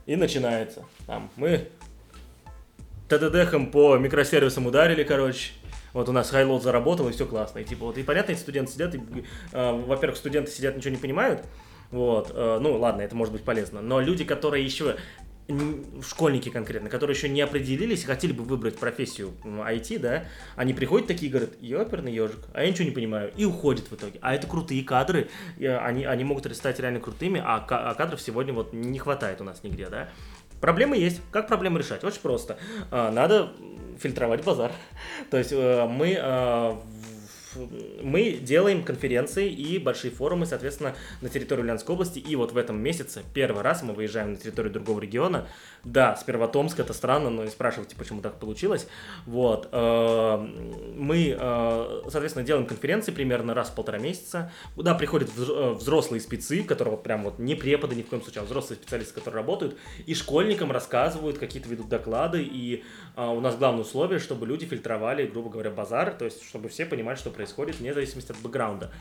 и 0.06 0.16
начинается. 0.16 0.86
Там, 1.08 1.30
мы 1.36 1.68
ТДДхом 3.10 3.72
по 3.72 3.98
микросервисам 3.98 4.68
ударили, 4.68 5.04
короче, 5.04 5.52
вот 5.94 6.10
у 6.10 6.12
нас 6.12 6.30
хайлот 6.30 6.64
заработал, 6.64 7.10
и 7.10 7.12
все 7.12 7.26
классно. 7.26 7.60
И 7.60 7.64
типа 7.64 7.86
вот, 7.86 7.98
и 7.98 8.04
понятно, 8.04 8.32
эти 8.34 8.40
студенты 8.40 8.72
сидят, 8.72 8.96
и, 8.96 9.02
э, 9.52 9.84
во-первых, 9.86 10.18
студенты 10.18 10.52
сидят, 10.52 10.78
ничего 10.78 10.92
не 10.92 10.98
понимают, 10.98 11.44
вот, 11.92 12.32
э, 12.34 12.60
ну 12.62 12.78
ладно, 12.78 13.02
это 13.02 13.16
может 13.16 13.34
быть 13.34 13.44
полезно, 13.44 13.82
но 13.82 14.00
люди, 14.00 14.24
которые 14.24 14.64
еще 14.64 14.96
школьники 16.08 16.50
конкретно, 16.50 16.90
которые 16.90 17.16
еще 17.16 17.28
не 17.28 17.42
определились, 17.42 18.04
хотели 18.04 18.32
бы 18.32 18.44
выбрать 18.44 18.78
профессию 18.78 19.34
IT, 19.44 20.00
да, 20.00 20.26
они 20.56 20.74
приходят 20.74 21.08
такие 21.08 21.30
и 21.30 21.32
говорят, 21.32 21.52
ёперный 21.60 22.14
ежик, 22.14 22.40
а 22.54 22.64
я 22.64 22.70
ничего 22.70 22.86
не 22.86 22.94
понимаю, 22.94 23.32
и 23.36 23.46
уходят 23.46 23.90
в 23.90 23.96
итоге. 23.96 24.20
А 24.22 24.36
это 24.36 24.46
крутые 24.46 24.84
кадры, 24.84 25.30
они, 25.58 26.06
они 26.06 26.24
могут 26.24 26.56
стать 26.56 26.80
реально 26.80 27.00
крутыми, 27.00 27.42
а, 27.44 27.66
а 27.68 27.96
кадров 27.96 28.22
сегодня 28.22 28.54
вот 28.54 28.74
не 28.74 29.00
хватает 29.00 29.42
у 29.42 29.44
нас 29.44 29.64
нигде, 29.64 29.88
да. 29.90 30.10
Проблемы 30.62 30.98
есть. 30.98 31.22
Как 31.32 31.48
проблемы 31.48 31.80
решать? 31.80 32.04
Очень 32.04 32.22
просто. 32.22 32.58
А, 32.92 33.12
надо 33.12 33.52
фильтровать 34.00 34.44
базар. 34.44 34.72
То 35.30 35.38
есть 35.38 35.52
э, 35.52 35.86
мы 35.88 36.18
э, 36.18 36.76
мы 38.02 38.34
делаем 38.34 38.84
конференции 38.84 39.50
и 39.50 39.78
большие 39.78 40.12
форумы, 40.12 40.46
соответственно, 40.46 40.96
на 41.22 41.30
территории 41.30 41.62
Ульяновской 41.62 41.94
области. 41.94 42.20
И 42.20 42.36
вот 42.36 42.52
в 42.52 42.58
этом 42.58 42.80
месяце 42.80 43.24
первый 43.34 43.64
раз 43.64 43.84
мы 43.84 43.94
выезжаем 43.94 44.32
на 44.32 44.38
территорию 44.38 44.74
другого 44.74 45.00
региона. 45.00 45.48
Да, 45.84 46.16
сперва 46.16 46.48
Томск, 46.48 46.80
это 46.80 46.94
странно, 46.94 47.30
но 47.30 47.44
не 47.44 47.50
спрашивайте, 47.50 47.96
почему 47.96 48.22
так 48.22 48.40
получилось. 48.40 48.88
Вот. 49.26 49.70
Э, 49.72 50.38
мы, 50.96 51.38
э, 51.40 52.02
соответственно, 52.10 52.46
делаем 52.46 52.66
конференции 52.66 53.12
примерно 53.12 53.54
раз 53.54 53.70
в 53.70 53.76
полтора 53.76 53.98
месяца. 53.98 54.52
Да, 54.76 54.94
приходят 54.96 55.30
э, 55.38 55.72
взрослые 55.72 56.22
спецы, 56.22 56.64
которые 56.64 56.96
вот 56.96 57.04
прям 57.04 57.24
вот 57.24 57.40
не 57.40 57.56
преподы 57.56 57.96
ни 57.96 58.02
в 58.02 58.08
коем 58.08 58.22
случае, 58.22 58.42
а 58.42 58.46
взрослые 58.46 58.78
специалисты, 58.78 59.14
которые 59.14 59.42
работают, 59.42 59.78
и 60.06 60.14
школьникам 60.14 60.72
рассказывают, 60.72 61.38
какие-то 61.38 61.70
ведут 61.70 61.90
доклады. 61.90 62.44
И 62.44 62.84
у 63.28 63.40
нас 63.42 63.58
главное 63.58 63.82
условие, 63.82 64.20
чтобы 64.20 64.46
люди 64.46 64.66
фильтровали, 64.66 65.26
грубо 65.26 65.50
говоря, 65.50 65.72
базар, 65.72 66.12
то 66.12 66.26
есть 66.26 66.44
чтобы 66.48 66.70
все 66.70 66.86
понимали, 66.86 67.18
что 67.18 67.30
происходит, 67.30 67.80
вне 67.80 67.94
зависимости 67.94 68.32
от 68.32 68.38
бэкграунда. 68.40 68.92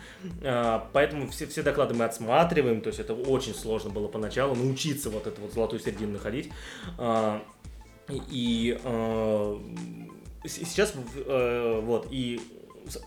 Поэтому 0.93 1.29
все, 1.29 1.47
все 1.47 1.63
доклады 1.63 1.95
мы 1.95 2.05
отсматриваем, 2.05 2.81
то 2.81 2.89
есть 2.89 3.01
это 3.01 3.15
очень 3.15 3.55
сложно 3.55 3.91
было 3.91 4.09
поначалу 4.09 4.55
научиться 4.55 5.11
вот 5.11 5.27
эту 5.27 5.41
вот 5.43 5.53
золотую 5.53 5.81
середину 5.81 6.13
находить. 6.13 6.51
А, 6.99 7.43
и 8.09 8.79
а, 8.85 9.61
сейчас 10.47 10.95
э, 11.15 11.81
вот 11.83 12.09
и 12.11 12.41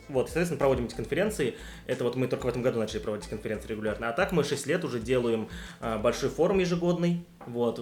вот, 0.09 0.27
соответственно, 0.27 0.59
проводим 0.59 0.85
эти 0.85 0.95
конференции. 0.95 1.55
Это 1.87 2.03
вот 2.03 2.15
мы 2.15 2.27
только 2.27 2.45
в 2.45 2.49
этом 2.49 2.61
году 2.61 2.79
начали 2.79 2.99
проводить 2.99 3.27
конференции 3.27 3.67
регулярно. 3.69 4.09
А 4.09 4.13
так 4.13 4.31
мы 4.31 4.43
6 4.43 4.67
лет 4.67 4.83
уже 4.83 4.99
делаем 4.99 5.49
а, 5.79 5.97
большой 5.97 6.29
форум 6.29 6.59
ежегодный. 6.59 7.25
Вот, 7.47 7.79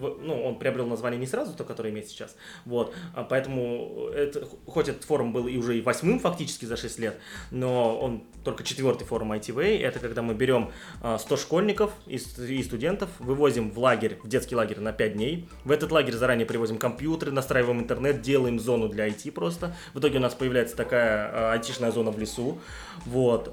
ну, 0.00 0.42
он 0.44 0.58
приобрел 0.58 0.86
название 0.86 1.18
не 1.18 1.26
сразу, 1.26 1.54
то, 1.54 1.64
которое 1.64 1.90
имеет 1.90 2.08
сейчас. 2.08 2.36
Вот. 2.64 2.94
А 3.14 3.24
Поэтому 3.24 4.08
это, 4.14 4.46
хоть 4.66 4.88
этот 4.88 5.04
форум 5.04 5.32
был 5.32 5.46
и 5.46 5.56
уже 5.56 5.78
и 5.78 5.82
восьмым 5.82 6.18
фактически 6.18 6.64
за 6.64 6.76
6 6.76 6.98
лет, 6.98 7.18
но 7.50 7.98
он 7.98 8.24
только 8.44 8.64
четвертый 8.64 9.04
форум 9.04 9.32
ITV. 9.32 9.78
Это 9.80 9.98
когда 9.98 10.22
мы 10.22 10.34
берем 10.34 10.70
а, 11.02 11.18
100 11.18 11.36
школьников 11.36 11.92
и, 12.06 12.18
ст- 12.18 12.38
и 12.38 12.62
студентов, 12.62 13.08
вывозим 13.18 13.70
в 13.70 13.78
лагерь, 13.78 14.18
в 14.24 14.28
детский 14.28 14.56
лагерь 14.56 14.80
на 14.80 14.92
5 14.92 15.12
дней. 15.12 15.48
В 15.64 15.70
этот 15.70 15.92
лагерь 15.92 16.14
заранее 16.14 16.46
привозим 16.46 16.78
компьютеры, 16.78 17.32
настраиваем 17.32 17.80
интернет, 17.80 18.22
делаем 18.22 18.58
зону 18.58 18.88
для 18.88 19.08
IT 19.08 19.30
просто. 19.32 19.76
В 19.94 19.98
итоге 20.00 20.18
у 20.18 20.20
нас 20.22 20.34
появляется 20.34 20.76
такая 20.76 21.30
а, 21.32 21.52
айтишная 21.52 21.92
зона 21.92 22.10
в 22.10 22.18
лесу. 22.18 22.58
Вот. 23.06 23.52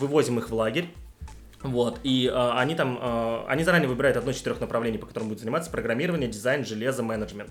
Вывозим 0.00 0.38
их 0.38 0.50
в 0.50 0.54
лагерь. 0.54 0.88
Вот, 1.62 2.00
и 2.02 2.30
э, 2.32 2.50
они 2.52 2.74
там, 2.74 2.98
э, 3.00 3.44
они 3.48 3.64
заранее 3.64 3.88
выбирают 3.88 4.16
одно 4.16 4.30
из 4.30 4.36
четырех 4.36 4.60
направлений, 4.60 4.98
по 4.98 5.06
которым 5.06 5.28
будут 5.28 5.40
заниматься, 5.40 5.70
программирование, 5.70 6.28
дизайн, 6.28 6.64
железо, 6.64 7.02
менеджмент. 7.02 7.50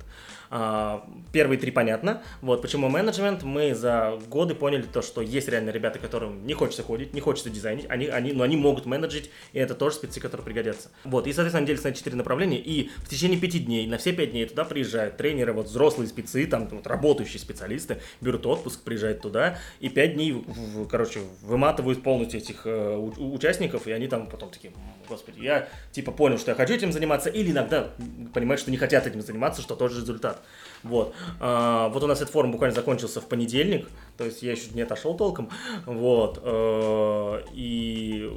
А, 0.49 1.08
первые 1.31 1.58
три 1.60 1.71
понятно, 1.71 2.21
вот, 2.41 2.62
почему 2.62 2.88
менеджмент, 2.89 3.43
мы 3.43 3.73
за 3.75 4.19
годы 4.29 4.55
поняли 4.55 4.84
то, 4.84 5.01
что 5.01 5.21
есть 5.21 5.47
реально 5.47 5.71
ребята, 5.71 5.99
которым 5.99 6.45
не 6.45 6.53
хочется 6.53 6.84
ходить, 6.84 7.13
не 7.13 7.21
хочется 7.21 7.49
дизайнить, 7.49 7.86
они, 7.89 8.08
они, 8.08 8.31
но 8.34 8.43
они 8.43 8.55
могут 8.58 8.86
менеджить, 8.86 9.29
и 9.53 9.60
это 9.60 9.73
тоже 9.75 9.95
спецы, 9.95 10.19
которые 10.19 10.45
пригодятся. 10.45 10.89
Вот, 11.03 11.27
и, 11.27 11.34
соответственно, 11.34 11.60
они 11.60 11.67
делятся 11.67 11.88
на 11.89 11.93
четыре 11.95 12.15
направления, 12.15 12.60
и 12.60 12.89
в 12.97 13.10
течение 13.10 13.39
пяти 13.39 13.60
дней, 13.60 13.88
на 13.88 13.97
все 13.97 14.13
пять 14.13 14.31
дней 14.31 14.45
туда 14.45 14.65
приезжают 14.65 15.17
тренеры, 15.17 15.53
вот 15.53 15.67
взрослые 15.67 16.08
спецы, 16.08 16.45
там, 16.45 16.67
вот, 16.67 16.86
работающие 16.88 17.39
специалисты, 17.39 17.99
берут 18.21 18.45
отпуск, 18.45 18.81
приезжают 18.84 19.21
туда, 19.21 19.58
и 19.79 19.89
пять 19.89 20.13
дней, 20.13 20.31
в- 20.34 20.43
в- 20.47 20.88
короче, 20.88 21.21
выматывают 21.41 22.03
полностью 22.03 22.39
этих 22.39 22.62
э, 22.65 22.95
у- 22.97 23.34
участников, 23.34 23.88
и 23.88 23.91
они 23.91 24.08
там 24.08 24.27
потом 24.27 24.49
такие, 24.51 24.73
«М, 24.73 24.79
господи, 25.10 25.39
я 25.41 25.67
типа 25.91 26.12
понял, 26.12 26.38
что 26.38 26.51
я 26.51 26.55
хочу 26.55 26.73
этим 26.73 26.91
заниматься, 26.91 27.29
или 27.29 27.51
иногда 27.51 27.89
понимают, 28.34 28.60
что 28.62 28.71
не 28.71 28.77
хотят 28.77 29.08
этим 29.08 29.21
заниматься, 29.21 29.62
что 29.62 29.75
тоже 29.75 30.01
результат. 30.01 30.34
Вот. 30.83 31.13
А, 31.39 31.89
вот 31.89 32.03
у 32.03 32.07
нас 32.07 32.21
этот 32.21 32.31
форум 32.31 32.51
буквально 32.51 32.75
закончился 32.75 33.19
в 33.19 33.25
понедельник, 33.25 33.87
то 34.17 34.23
есть 34.23 34.43
я 34.43 34.51
еще 34.51 34.69
не 34.73 34.81
отошел 34.81 35.17
толком, 35.17 35.49
вот. 35.85 36.39
э, 36.43 37.41
И 37.53 38.31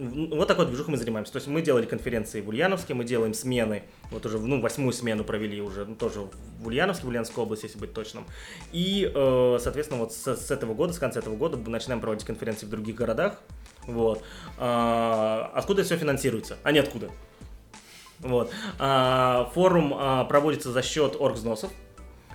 вот 0.00 0.48
такой 0.48 0.66
движухой 0.66 0.92
мы 0.92 0.96
занимаемся. 0.96 1.32
То 1.32 1.36
есть 1.36 1.48
мы 1.48 1.60
делали 1.62 1.84
конференции 1.84 2.40
в 2.40 2.48
Ульяновске, 2.48 2.94
мы 2.94 3.04
делаем 3.04 3.34
смены, 3.34 3.82
вот 4.10 4.24
уже, 4.24 4.38
ну, 4.38 4.60
восьмую 4.60 4.92
смену 4.92 5.24
провели 5.24 5.60
уже, 5.60 5.84
ну, 5.84 5.94
тоже 5.94 6.20
в 6.58 6.66
Ульяновске, 6.66 7.04
в 7.06 7.08
Ульяновской 7.08 7.44
области, 7.44 7.66
если 7.66 7.78
быть 7.78 7.92
точным. 7.92 8.24
И, 8.72 9.10
э, 9.14 9.58
соответственно, 9.60 10.00
вот 10.00 10.12
с, 10.12 10.36
с 10.36 10.50
этого 10.50 10.74
года, 10.74 10.92
с 10.92 10.98
конца 10.98 11.20
этого 11.20 11.36
года 11.36 11.56
мы 11.56 11.68
начинаем 11.68 12.00
проводить 12.00 12.24
конференции 12.24 12.66
в 12.66 12.70
других 12.70 12.94
городах. 12.94 13.40
Вот. 13.86 14.22
А, 14.58 15.50
откуда 15.54 15.84
все 15.84 15.96
финансируется? 15.96 16.56
А 16.62 16.72
не 16.72 16.78
откуда. 16.78 17.10
Вот. 18.20 18.50
А, 18.78 19.50
форум 19.54 19.94
а, 19.96 20.24
проводится 20.24 20.70
за 20.70 20.82
счет 20.82 21.16
оргвзносов. 21.18 21.70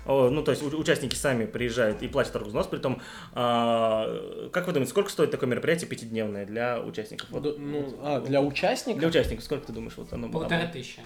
О, 0.05 0.29
Ну, 0.29 0.43
то 0.43 0.51
есть 0.51 0.61
участники 0.63 1.15
сами 1.15 1.45
приезжают 1.45 2.01
и 2.03 2.07
платят 2.07 2.35
оргвзнос, 2.35 2.67
при 2.67 2.77
том, 2.77 3.01
а, 3.33 4.49
как 4.51 4.67
вы 4.67 4.73
думаете, 4.73 4.91
сколько 4.91 5.09
стоит 5.09 5.31
такое 5.31 5.49
мероприятие 5.49 5.87
пятидневное 5.89 6.45
для 6.45 6.79
участников? 6.79 7.27
Вот, 7.31 7.57
Ну, 7.59 7.95
а, 8.03 8.19
для 8.21 8.41
участников? 8.41 8.99
для 8.99 9.07
участников, 9.09 9.43
сколько 9.43 9.67
ты 9.67 9.73
думаешь, 9.73 9.93
вот 9.97 10.11
оно 10.13 10.29
Полторы 10.29 10.67
тысячи. 10.71 11.01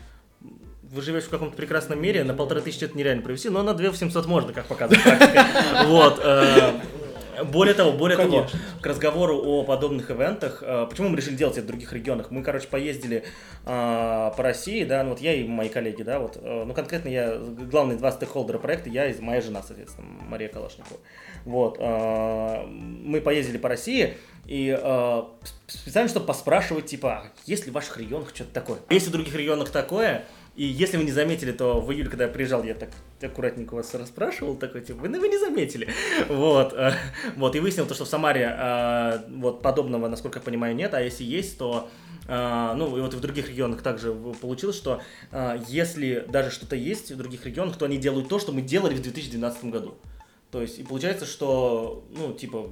вы 0.84 1.02
живете 1.02 1.28
в 1.28 1.30
каком-то 1.30 1.56
прекрасном 1.56 2.02
мире, 2.02 2.24
на 2.24 2.34
полторы 2.34 2.62
тысячи 2.62 2.84
это 2.84 2.98
нереально 2.98 3.22
провести, 3.22 3.50
но 3.50 3.64
на 3.64 3.74
2 3.74 3.90
800 3.90 4.26
можно, 4.26 4.52
как 4.54 4.66
показывает 4.66 5.04
практика. 5.04 5.46
Вот. 5.86 6.20
Более 7.46 7.74
того, 7.74 7.92
более 7.92 8.18
того, 8.18 8.48
к 8.82 8.86
разговору 8.86 9.38
о 9.38 9.64
подобных 9.64 10.12
ивентах, 10.12 10.62
э, 10.62 10.88
почему 10.90 11.10
мы 11.10 11.18
решили 11.18 11.36
делать 11.36 11.58
это 11.58 11.66
в 11.66 11.68
других 11.68 11.94
регионах? 11.94 12.32
Мы, 12.32 12.44
короче, 12.44 12.68
поездили 12.68 13.24
э, 13.66 14.32
по 14.36 14.44
России, 14.44 14.84
да, 14.84 15.04
ну 15.04 15.12
вот 15.12 15.22
я 15.22 15.34
и 15.34 15.48
мои 15.48 15.70
коллеги, 15.70 16.04
да, 16.04 16.20
вот, 16.20 16.38
э, 16.42 16.64
ну 16.66 16.74
конкретно 16.74 17.10
я, 17.10 17.38
главные 17.38 17.98
два 17.98 18.12
стейкхолдера 18.12 18.58
проекта, 18.58 18.90
я 18.90 19.08
и 19.08 19.20
моя 19.22 19.42
жена, 19.42 19.62
соответственно, 19.66 20.08
Мария 20.28 20.50
Калашникова. 20.50 21.00
Вот, 21.46 21.78
э, 21.80 22.66
мы 22.68 23.22
поездили 23.22 23.58
по 23.58 23.70
России, 23.70 24.16
и 24.46 24.76
э, 24.80 25.24
специально, 25.68 26.10
чтобы 26.10 26.26
поспрашивать, 26.26 26.88
типа, 26.88 27.10
а 27.12 27.24
есть 27.46 27.66
ли 27.66 27.72
в 27.72 27.76
ваших 27.76 27.98
регионах 27.98 28.30
что-то 28.34 28.52
такое? 28.52 28.80
Есть 28.90 29.06
ли 29.06 29.10
в 29.10 29.14
других 29.14 29.36
регионах 29.36 29.70
такое? 29.70 30.26
И 30.60 30.66
если 30.66 30.98
вы 30.98 31.06
не 31.06 31.12
заметили, 31.14 31.54
то 31.54 31.80
в 31.80 31.90
июле, 31.94 32.10
когда 32.10 32.26
я 32.26 32.30
приезжал, 32.30 32.64
я 32.64 32.74
так 32.74 32.90
аккуратненько 33.22 33.76
вас 33.76 33.94
расспрашивал, 33.94 34.58
такой, 34.58 34.82
типа, 34.82 35.00
вы, 35.00 35.08
вы 35.18 35.30
не 35.30 35.38
заметили. 35.38 35.88
Вот, 36.28 36.74
э, 36.74 36.92
вот, 37.38 37.56
и 37.56 37.62
выяснил 37.62 37.86
то, 37.86 37.94
что 37.94 38.04
в 38.04 38.10
Самаре 38.10 38.54
э, 38.60 39.20
вот 39.38 39.62
подобного, 39.62 40.10
насколько 40.10 40.40
я 40.40 40.44
понимаю, 40.44 40.76
нет, 40.76 40.94
а 40.94 41.02
если 41.02 41.24
есть, 41.24 41.58
то 41.58 41.90
э, 42.28 42.74
ну, 42.76 42.98
и 42.98 43.00
вот 43.00 43.14
и 43.14 43.16
в 43.16 43.22
других 43.22 43.48
регионах 43.48 43.82
также 43.82 44.14
получилось, 44.14 44.76
что 44.76 45.02
если 45.70 46.26
даже 46.28 46.52
что-то 46.52 46.76
есть 46.76 47.10
в 47.10 47.16
других 47.16 47.46
регионах, 47.46 47.78
то 47.78 47.86
они 47.86 47.98
делают 47.98 48.28
то, 48.28 48.38
что 48.38 48.52
мы 48.52 48.62
делали 48.62 48.96
в 48.96 49.02
2012 49.02 49.64
году. 49.64 49.96
То 50.52 50.62
есть, 50.62 50.78
и 50.78 50.84
получается, 50.84 51.26
что, 51.26 52.04
ну, 52.12 52.34
типа, 52.34 52.70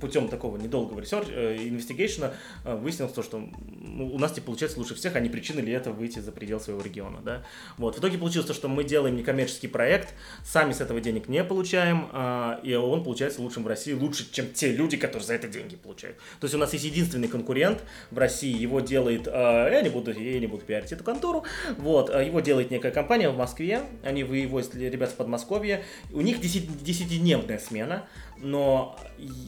путем 0.00 0.28
такого 0.28 0.56
недолгого 0.56 1.00
research, 1.00 1.28
investigation 1.28 2.25
а 2.25 2.32
выяснилось 2.64 3.12
то, 3.12 3.22
что 3.22 3.48
ну, 3.80 4.14
у 4.14 4.18
нас, 4.18 4.32
типа, 4.32 4.46
получается 4.46 4.78
лучше 4.78 4.94
всех, 4.94 5.16
а 5.16 5.20
не 5.20 5.28
причины 5.28 5.60
ли 5.60 5.72
это 5.72 5.92
выйти 5.92 6.18
за 6.18 6.32
предел 6.32 6.60
своего 6.60 6.82
региона, 6.82 7.20
да. 7.24 7.42
Вот, 7.78 7.96
в 7.96 7.98
итоге 7.98 8.18
получилось 8.18 8.46
то, 8.46 8.54
что 8.54 8.68
мы 8.68 8.84
делаем 8.84 9.16
некоммерческий 9.16 9.68
проект, 9.68 10.14
сами 10.44 10.72
с 10.72 10.80
этого 10.80 11.00
денег 11.00 11.28
не 11.28 11.42
получаем, 11.44 12.08
а, 12.12 12.60
и 12.62 12.74
он 12.74 13.02
получается 13.04 13.42
лучшим 13.42 13.64
в 13.64 13.66
России, 13.66 13.92
лучше, 13.92 14.30
чем 14.30 14.52
те 14.52 14.72
люди, 14.72 14.96
которые 14.96 15.26
за 15.26 15.34
это 15.34 15.48
деньги 15.48 15.76
получают. 15.76 16.18
То 16.40 16.44
есть 16.44 16.54
у 16.54 16.58
нас 16.58 16.72
есть 16.72 16.84
единственный 16.84 17.28
конкурент 17.28 17.82
в 18.10 18.18
России, 18.18 18.56
его 18.56 18.80
делает, 18.80 19.26
я 19.26 19.80
не 19.82 19.88
буду, 19.88 20.12
я 20.12 20.38
не 20.38 20.46
буду 20.46 20.64
пиарить 20.64 20.92
эту 20.92 21.04
контору, 21.04 21.44
вот, 21.78 22.10
его 22.10 22.40
делает 22.40 22.70
некая 22.70 22.92
компания 22.92 23.30
в 23.30 23.36
Москве, 23.36 23.82
они 24.02 24.24
вывозят 24.24 24.74
ребят 24.74 25.10
в 25.10 25.14
Подмосковье, 25.14 25.84
у 26.12 26.20
них 26.20 26.40
10 26.40 26.82
десятидневная 26.82 27.58
смена, 27.58 28.06
но 28.40 28.96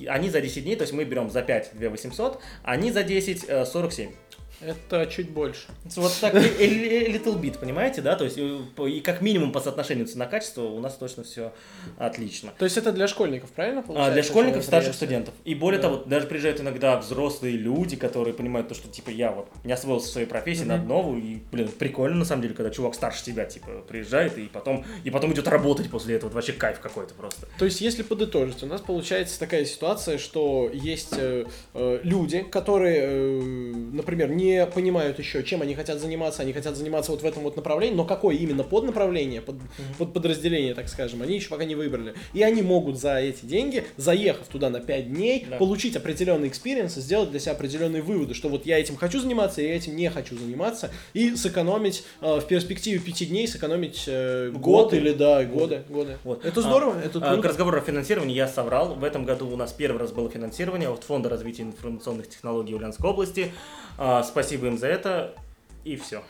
они 0.09 0.31
за 0.31 0.41
10 0.41 0.65
дней, 0.65 0.77
то 0.77 0.83
есть 0.83 0.93
мы 0.93 1.05
берем 1.05 1.31
за 1.31 1.43
5 1.43 1.71
2 1.75 1.91
800, 1.91 2.41
они 2.63 2.91
за 2.91 3.03
10 3.03 3.45
э, 3.49 3.65
47. 3.65 4.13
Это 4.65 5.07
чуть 5.07 5.31
больше. 5.31 5.63
Вот 5.97 6.13
так, 6.21 6.35
little 6.35 7.41
bit, 7.41 7.59
понимаете, 7.59 8.01
да? 8.01 8.17
То 8.17 8.25
есть 8.25 8.39
и 8.39 9.01
как 9.01 9.21
минимум 9.21 9.53
по 9.53 9.61
соотношению 9.61 10.07
цена-качество 10.07 10.63
у 10.63 10.81
нас 10.81 10.95
точно 10.97 11.25
все 11.25 11.53
отлично. 11.99 12.53
То 12.59 12.65
есть 12.65 12.77
это 12.77 12.93
для 12.93 13.09
школьников, 13.09 13.51
правильно 13.51 13.81
А, 13.81 13.83
получается? 13.83 14.13
для 14.15 14.23
школьников, 14.23 14.59
это 14.59 14.67
старших 14.67 14.95
студентов. 14.95 15.35
И 15.45 15.55
более 15.55 15.81
Да. 15.81 15.89
того, 15.89 16.05
даже 16.05 16.27
приезжают 16.27 16.61
иногда 16.61 16.97
взрослые 16.99 17.57
люди, 17.57 17.97
которые 17.97 18.35
понимают 18.35 18.69
то, 18.69 18.75
что 18.75 18.89
типа 18.89 19.11
я 19.11 19.33
вот 19.33 19.49
не 19.65 19.73
освоился 19.73 20.09
в 20.09 20.11
своей 20.13 20.27
профессии, 20.27 20.65
надо 20.65 20.85
новую, 20.85 21.23
и, 21.23 21.39
блин, 21.51 21.69
прикольно 21.69 22.17
на 22.19 22.25
самом 22.25 22.43
деле, 22.43 22.55
когда 22.55 22.71
чувак 22.71 22.95
старше 22.95 23.25
тебя, 23.25 23.45
типа, 23.45 23.83
приезжает 23.89 24.39
и 24.39 24.47
потом, 24.47 24.85
и 25.05 25.11
потом 25.11 25.33
идет 25.33 25.49
работать 25.49 25.91
после 25.91 26.17
этого. 26.17 26.29
Вот 26.31 26.35
вообще 26.37 26.53
кайф 26.53 26.81
какой-то 26.81 27.15
просто. 27.15 27.47
То 27.59 27.65
есть, 27.65 27.81
если 27.81 28.03
подытожить, 28.03 28.63
у 28.63 28.67
нас 28.67 28.81
получается 28.81 29.39
такая 29.39 29.65
ситуация, 29.65 30.19
что 30.19 30.71
есть 30.73 31.15
э, 31.17 31.47
э, 31.75 32.01
люди, 32.03 32.43
которые, 32.43 33.01
э, 33.03 33.41
например, 33.93 34.31
не 34.31 34.52
понимают 34.75 35.19
еще, 35.19 35.43
чем 35.43 35.63
они 35.63 35.75
хотят 35.75 35.99
заниматься, 36.01 36.43
они 36.43 36.53
хотят 36.53 36.77
заниматься 36.77 37.11
вот 37.13 37.23
в 37.23 37.25
этом 37.27 37.43
вот 37.43 37.57
направлении, 37.57 37.95
но 37.95 38.05
какое 38.05 38.37
именно 38.37 38.63
поднаправление, 38.65 39.41
под, 39.41 39.57
под 39.99 40.13
подразделение, 40.13 40.75
так 40.75 40.89
скажем, 40.89 41.23
они 41.23 41.35
еще 41.37 41.49
пока 41.49 41.65
не 41.65 41.75
выбрали. 41.75 42.15
И 42.33 42.43
они 42.43 42.63
могут 42.63 42.99
за 42.99 43.17
эти 43.19 43.45
деньги, 43.47 43.85
заехав 43.97 44.47
туда 44.49 44.71
на 44.71 44.81
5 44.81 45.13
дней, 45.13 45.47
Да. 45.51 45.57
получить 45.57 45.97
определенный 45.97 46.49
experience, 46.49 46.97
и 46.97 47.01
сделать 47.01 47.31
для 47.31 47.41
себя 47.41 47.53
определенные 47.53 48.03
выводы, 48.03 48.35
что 48.35 48.49
вот 48.49 48.67
я 48.67 48.79
этим 48.79 48.97
хочу 48.97 49.21
заниматься, 49.21 49.63
я 49.63 49.75
этим 49.77 49.97
не 49.97 50.09
хочу 50.11 50.37
заниматься, 50.37 50.91
и 51.15 51.35
сэкономить 51.37 52.05
э, 52.21 52.41
в 52.41 52.47
перспективе 52.47 52.99
5 52.99 53.29
дней, 53.29 53.47
сэкономить 53.49 54.05
э, 54.07 54.51
год 54.51 54.85
Годы. 54.87 54.97
или, 54.97 55.13
да, 55.13 55.45
годы, 55.45 55.83
годы. 55.89 56.19
Вот. 56.25 56.45
Это 56.45 56.61
А, 56.61 56.63
здорово, 56.63 56.97
это 57.05 57.19
А, 57.23 57.37
К 57.37 57.45
разговору 57.45 57.79
о 57.79 57.81
финансировании 57.81 58.35
я 58.35 58.49
соврал. 58.49 58.95
В 58.95 59.05
этом 59.05 59.25
году 59.25 59.49
у 59.49 59.57
нас 59.57 59.73
первый 59.73 59.99
раз 59.99 60.13
было 60.13 60.29
финансирование 60.31 60.89
от 60.89 61.05
Фонда 61.05 61.29
развития 61.29 61.63
информационных 61.63 62.29
технологий 62.29 62.75
Ульяновской 62.75 63.11
области. 63.11 63.53
А, 63.99 64.23
Спасибо 64.23 64.42
им 64.51 64.79
за 64.79 64.89
это. 64.89 65.35
И 65.85 65.97
все. 65.97 66.23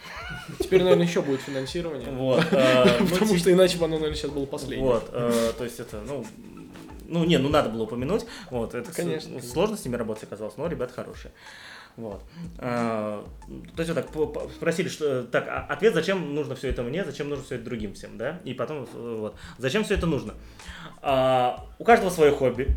Теперь, 0.60 0.82
наверное, 0.82 1.06
еще 1.06 1.20
будет 1.20 1.40
финансирование. 1.42 2.08
Вот. 2.10 2.42
а, 2.52 2.86
ну, 3.00 3.06
Потому 3.06 3.32
ти- 3.32 3.38
что 3.38 3.52
иначе 3.52 3.76
бы 3.78 3.84
оно, 3.84 3.96
наверное, 3.96 4.16
сейчас 4.16 4.30
было 4.30 4.46
последнее. 4.46 4.88
Вот. 4.90 5.10
э, 5.12 5.52
То 5.58 5.64
есть 5.64 5.78
это, 5.78 6.00
ну, 6.06 6.24
ну, 7.06 7.24
не, 7.24 7.36
ну 7.36 7.50
надо 7.50 7.68
было 7.68 7.82
упомянуть. 7.82 8.24
Вот, 8.50 8.74
это 8.74 8.90
Конечно. 8.92 9.42
сложно 9.42 9.76
с 9.76 9.84
ними 9.84 9.96
работать 9.96 10.24
оказалось, 10.24 10.56
но 10.56 10.66
ребята 10.68 10.94
хорошие. 10.94 11.32
Вот. 11.98 12.22
А, 12.56 13.22
То 13.76 13.82
есть 13.82 13.94
вот 13.94 14.32
так 14.32 14.50
спросили, 14.54 14.88
что 14.88 15.24
так, 15.24 15.46
а 15.48 15.66
ответ, 15.68 15.92
зачем 15.92 16.34
нужно 16.34 16.54
все 16.54 16.68
это 16.70 16.82
мне, 16.82 17.04
зачем 17.04 17.28
нужно 17.28 17.44
все 17.44 17.56
это 17.56 17.64
другим 17.64 17.92
всем, 17.92 18.16
да? 18.16 18.40
И 18.44 18.54
потом 18.54 18.84
э, 18.94 19.16
вот, 19.20 19.36
зачем 19.58 19.84
все 19.84 19.94
это 19.96 20.06
нужно? 20.06 20.32
А, 21.02 21.66
У 21.78 21.84
каждого 21.84 22.08
свое 22.08 22.32
хобби. 22.32 22.74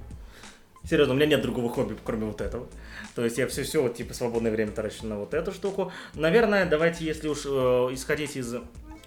Серьезно, 0.88 1.14
у 1.14 1.18
меня 1.18 1.26
нет 1.26 1.42
другого 1.42 1.70
хобби, 1.70 1.96
кроме 2.04 2.26
вот 2.26 2.42
этого. 2.42 2.68
То 3.16 3.24
есть 3.24 3.38
я 3.38 3.48
все 3.48 3.64
все 3.64 3.82
вот 3.82 3.96
типа 3.96 4.14
свободное 4.14 4.52
время 4.52 4.72
трачу 4.72 5.06
на 5.06 5.18
вот 5.18 5.34
эту 5.34 5.52
штуку. 5.52 5.92
Наверное, 6.14 6.66
давайте, 6.66 7.06
если 7.06 7.28
уж 7.28 7.46
э, 7.46 7.50
исходить 7.94 8.36
из 8.36 8.56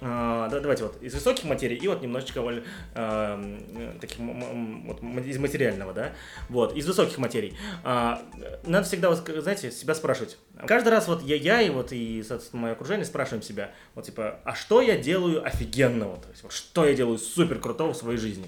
А, 0.01 0.49
да, 0.49 0.61
давайте 0.61 0.85
вот 0.85 1.03
из 1.03 1.13
высоких 1.15 1.45
материй 1.45 1.77
и 1.77 1.89
вот 1.89 2.03
немножечко 2.03 2.41
э, 2.41 2.63
э, 2.95 3.93
таких 4.01 4.19
вот, 4.19 5.03
из 5.03 5.39
материального, 5.39 5.93
да. 5.93 6.13
Вот, 6.49 6.77
из 6.77 6.87
высоких 6.87 7.19
материй. 7.19 7.57
А, 7.83 8.23
надо 8.65 8.87
всегда, 8.87 9.13
знаете, 9.15 9.73
себя 9.73 9.95
спрашивать. 9.95 10.39
Каждый 10.67 10.91
раз 10.91 11.09
вот 11.09 11.23
я, 11.23 11.35
я 11.35 11.61
и 11.63 11.71
вот 11.71 11.93
и, 11.93 12.23
соответственно, 12.23 12.63
мое 12.63 12.73
окружение 12.73 13.05
спрашиваем 13.05 13.43
себя, 13.43 13.73
вот 13.95 14.05
типа, 14.05 14.39
а 14.45 14.55
что 14.55 14.81
я 14.83 14.97
делаю 14.97 15.45
офигенного? 15.45 16.17
То 16.19 16.29
есть, 16.31 16.43
вот, 16.45 16.53
что 16.53 16.87
я 16.87 16.95
делаю 16.95 17.19
супер 17.19 17.59
крутого 17.59 17.93
в 17.93 17.97
своей 17.97 18.19
жизни? 18.19 18.47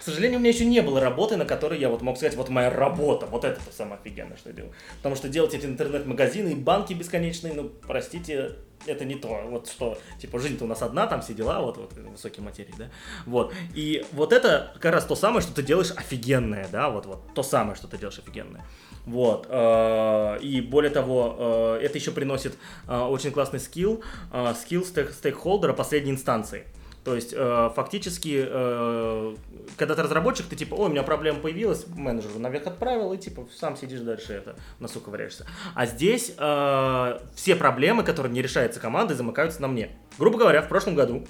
К 0.00 0.02
сожалению, 0.02 0.38
у 0.38 0.40
меня 0.40 0.50
еще 0.50 0.64
не 0.64 0.80
было 0.80 0.98
работы, 0.98 1.36
на 1.36 1.44
которой 1.44 1.78
я 1.78 1.90
вот 1.90 2.00
мог 2.00 2.16
сказать, 2.16 2.34
вот 2.34 2.48
моя 2.48 2.70
работа, 2.70 3.26
вот 3.26 3.44
это 3.44 3.60
то 3.62 3.70
самое 3.70 4.00
офигенное, 4.00 4.38
что 4.38 4.48
я 4.48 4.56
делаю. 4.56 4.72
Потому 4.96 5.14
что 5.14 5.28
делать 5.28 5.52
эти 5.52 5.66
интернет-магазины 5.66 6.48
и 6.48 6.54
банки 6.54 6.94
бесконечные, 6.94 7.52
ну, 7.52 7.70
простите, 7.86 8.56
это 8.86 9.04
не 9.04 9.14
то, 9.14 9.42
вот 9.44 9.68
что, 9.68 9.98
типа, 10.18 10.38
жизнь-то 10.38 10.64
у 10.64 10.66
нас 10.66 10.80
одна, 10.80 11.06
там 11.06 11.20
все 11.20 11.34
дела, 11.34 11.60
вот, 11.60 11.76
вот, 11.76 11.92
высокие 11.92 12.42
материи, 12.42 12.72
да, 12.78 12.88
вот, 13.26 13.52
и 13.74 14.06
вот 14.12 14.32
это 14.32 14.72
как 14.80 14.94
раз 14.94 15.04
то 15.04 15.14
самое, 15.14 15.42
что 15.42 15.52
ты 15.52 15.62
делаешь 15.62 15.92
офигенное, 15.94 16.66
да, 16.72 16.88
вот, 16.88 17.04
вот, 17.04 17.34
то 17.34 17.42
самое, 17.42 17.76
что 17.76 17.86
ты 17.86 17.98
делаешь 17.98 18.18
офигенное, 18.18 18.64
вот, 19.04 19.46
э, 19.50 20.38
и 20.40 20.62
более 20.62 20.90
того, 20.90 21.76
э, 21.78 21.80
это 21.82 21.98
еще 21.98 22.10
приносит 22.10 22.56
э, 22.88 22.98
очень 22.98 23.32
классный 23.32 23.60
скилл, 23.60 24.02
скилл 24.56 24.82
стейкхолдера 24.86 25.74
последней 25.74 26.12
инстанции, 26.12 26.64
то 27.04 27.14
есть, 27.14 27.32
э, 27.34 27.70
фактически, 27.74 28.44
э, 28.46 29.36
когда 29.76 29.94
ты 29.94 30.02
разработчик, 30.02 30.46
ты 30.46 30.56
типа, 30.56 30.74
ой, 30.74 30.88
у 30.88 30.90
меня 30.90 31.02
проблема 31.02 31.40
появилась, 31.40 31.86
менеджер 31.86 32.38
наверх 32.38 32.66
отправил, 32.66 33.12
и 33.14 33.18
типа 33.18 33.48
сам 33.54 33.76
сидишь 33.76 34.00
дальше 34.00 34.34
это, 34.34 34.56
носу 34.80 35.00
ковыряешься. 35.00 35.46
А 35.74 35.86
здесь 35.86 36.34
э, 36.36 37.20
все 37.34 37.56
проблемы, 37.56 38.02
которые 38.02 38.32
не 38.32 38.42
решаются 38.42 38.80
командой, 38.80 39.14
замыкаются 39.14 39.62
на 39.62 39.68
мне. 39.68 39.96
Грубо 40.18 40.38
говоря, 40.38 40.60
в 40.60 40.68
прошлом 40.68 40.94
году 40.94 41.26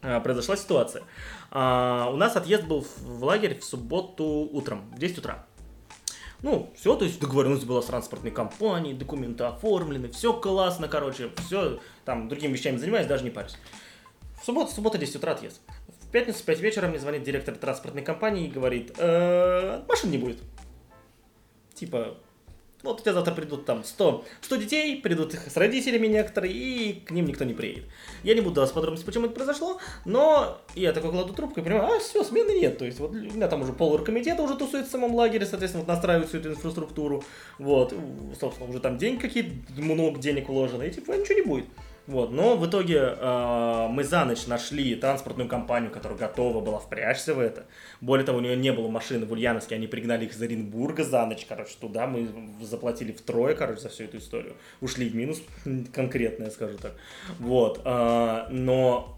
э, 0.00 0.18
произошла 0.20 0.56
ситуация. 0.56 1.02
Э, 1.50 2.06
у 2.10 2.16
нас 2.16 2.34
отъезд 2.34 2.64
был 2.64 2.86
в 3.00 3.22
лагерь 3.22 3.58
в 3.58 3.64
субботу 3.64 4.24
утром, 4.24 4.90
в 4.94 4.98
10 4.98 5.18
утра. 5.18 5.44
Ну, 6.40 6.72
все, 6.74 6.94
то 6.96 7.04
есть 7.04 7.20
договоренность 7.20 7.66
была 7.66 7.82
с 7.82 7.86
транспортной 7.86 8.30
компанией, 8.30 8.94
документы 8.94 9.44
оформлены, 9.44 10.08
все 10.08 10.32
классно, 10.32 10.88
короче, 10.88 11.30
все, 11.46 11.80
там, 12.04 12.28
другими 12.28 12.52
вещами 12.52 12.76
занимаюсь, 12.76 13.06
даже 13.06 13.24
не 13.24 13.30
парюсь. 13.30 13.56
В 14.46 14.48
субботу, 14.48 14.70
суббота 14.70 14.96
10 14.96 15.16
утра 15.16 15.32
отъезд. 15.32 15.60
В 16.02 16.12
пятницу 16.12 16.38
в 16.38 16.42
5 16.44 16.60
вечера 16.60 16.86
мне 16.86 17.00
звонит 17.00 17.24
директор 17.24 17.56
транспортной 17.56 18.04
компании 18.04 18.46
и 18.46 18.48
говорит, 18.48 18.92
э, 18.96 19.82
машин 19.88 20.12
не 20.12 20.18
будет. 20.18 20.38
Типа, 21.74 22.16
вот 22.84 23.00
у 23.00 23.02
тебя 23.02 23.12
завтра 23.12 23.34
придут 23.34 23.66
там 23.66 23.82
100, 23.82 24.24
100 24.42 24.56
детей, 24.56 25.00
придут 25.00 25.34
их 25.34 25.50
с 25.50 25.56
родителями 25.56 26.06
некоторые, 26.06 26.54
и 26.54 27.00
к 27.00 27.10
ним 27.10 27.26
никто 27.26 27.42
не 27.42 27.54
приедет. 27.54 27.86
Я 28.22 28.36
не 28.36 28.40
буду 28.40 28.54
давать 28.54 28.72
подробности, 28.72 29.04
почему 29.04 29.26
это 29.26 29.34
произошло, 29.34 29.80
но 30.04 30.60
я 30.76 30.92
такой 30.92 31.10
кладу 31.10 31.34
трубку 31.34 31.58
и 31.58 31.64
понимаю, 31.64 31.96
а 31.96 31.98
все, 31.98 32.22
смены 32.22 32.52
нет. 32.52 32.78
То 32.78 32.84
есть 32.84 33.00
вот 33.00 33.10
у 33.10 33.14
меня 33.14 33.48
там 33.48 33.62
уже 33.62 33.72
пол 33.72 33.94
оргкомитета 33.94 34.44
уже 34.44 34.54
тусует 34.54 34.86
в 34.86 34.90
самом 34.92 35.12
лагере, 35.16 35.44
соответственно, 35.44 35.82
вот 35.82 35.92
настраивают 35.92 36.28
всю 36.28 36.38
эту 36.38 36.50
инфраструктуру. 36.50 37.24
Вот, 37.58 37.92
собственно, 38.38 38.70
уже 38.70 38.78
там 38.78 38.96
деньги 38.96 39.20
какие-то, 39.20 39.50
много 39.82 40.20
денег 40.20 40.48
вложено, 40.48 40.84
и 40.84 40.92
типа 40.92 41.10
ничего 41.10 41.34
не 41.34 41.42
будет. 41.44 41.64
Вот, 42.06 42.30
но 42.30 42.56
в 42.56 42.66
итоге 42.66 43.16
э, 43.18 43.88
мы 43.90 44.04
за 44.04 44.24
ночь 44.24 44.46
нашли 44.46 44.94
транспортную 44.94 45.48
компанию, 45.48 45.90
которая 45.90 46.16
готова 46.16 46.60
была 46.60 46.78
впрячься 46.78 47.34
в 47.34 47.40
это. 47.40 47.66
Более 48.00 48.24
того, 48.24 48.38
у 48.38 48.40
нее 48.40 48.56
не 48.56 48.72
было 48.72 48.88
машины 48.88 49.26
в 49.26 49.32
Ульяновске, 49.32 49.74
они 49.74 49.88
пригнали 49.88 50.26
их 50.26 50.32
из 50.32 50.40
Оренбурга 50.40 51.02
за 51.02 51.26
ночь, 51.26 51.44
короче, 51.48 51.74
туда 51.80 52.06
мы 52.06 52.28
заплатили 52.60 53.10
втрое, 53.10 53.56
короче, 53.56 53.80
за 53.80 53.88
всю 53.88 54.04
эту 54.04 54.18
историю. 54.18 54.54
Ушли 54.80 55.08
в 55.08 55.16
минус, 55.16 55.42
конкретно, 55.92 56.44
я 56.44 56.50
скажу 56.50 56.78
так. 56.78 56.92
Вот, 57.40 57.80
э, 57.84 58.46
но 58.50 59.16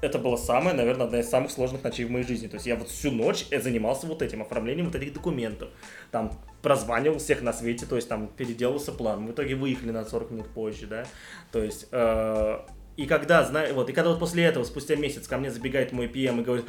это 0.00 0.18
была 0.18 0.36
самая, 0.36 0.74
наверное, 0.74 1.06
одна 1.06 1.18
из 1.18 1.28
самых 1.28 1.50
сложных 1.50 1.82
ночей 1.82 2.04
в 2.04 2.10
моей 2.10 2.24
жизни. 2.24 2.46
То 2.46 2.54
есть 2.54 2.66
я 2.66 2.76
вот 2.76 2.88
всю 2.88 3.10
ночь 3.10 3.46
занимался 3.50 4.06
вот 4.06 4.22
этим, 4.22 4.42
оформлением 4.42 4.86
вот 4.86 4.94
этих 4.94 5.12
документов. 5.12 5.68
Там 6.12 6.38
прозванивал 6.62 7.18
всех 7.18 7.42
на 7.42 7.52
свете, 7.52 7.86
то 7.86 7.96
есть 7.96 8.08
там 8.08 8.28
переделался 8.28 8.92
план. 8.92 9.26
В 9.26 9.30
итоге 9.32 9.54
выехали 9.54 9.90
на 9.90 10.04
40 10.04 10.30
минут 10.30 10.48
позже, 10.48 10.86
да. 10.86 11.06
То 11.52 11.62
есть, 11.62 11.86
э, 11.92 12.58
и 12.96 13.06
когда, 13.06 13.44
знаю, 13.44 13.74
вот, 13.74 13.88
и 13.90 13.92
когда 13.92 14.10
вот 14.10 14.18
после 14.18 14.44
этого, 14.44 14.64
спустя 14.64 14.96
месяц, 14.96 15.28
ко 15.28 15.38
мне 15.38 15.50
забегает 15.50 15.92
мой 15.92 16.06
PM 16.06 16.40
и 16.40 16.44
говорит, 16.44 16.66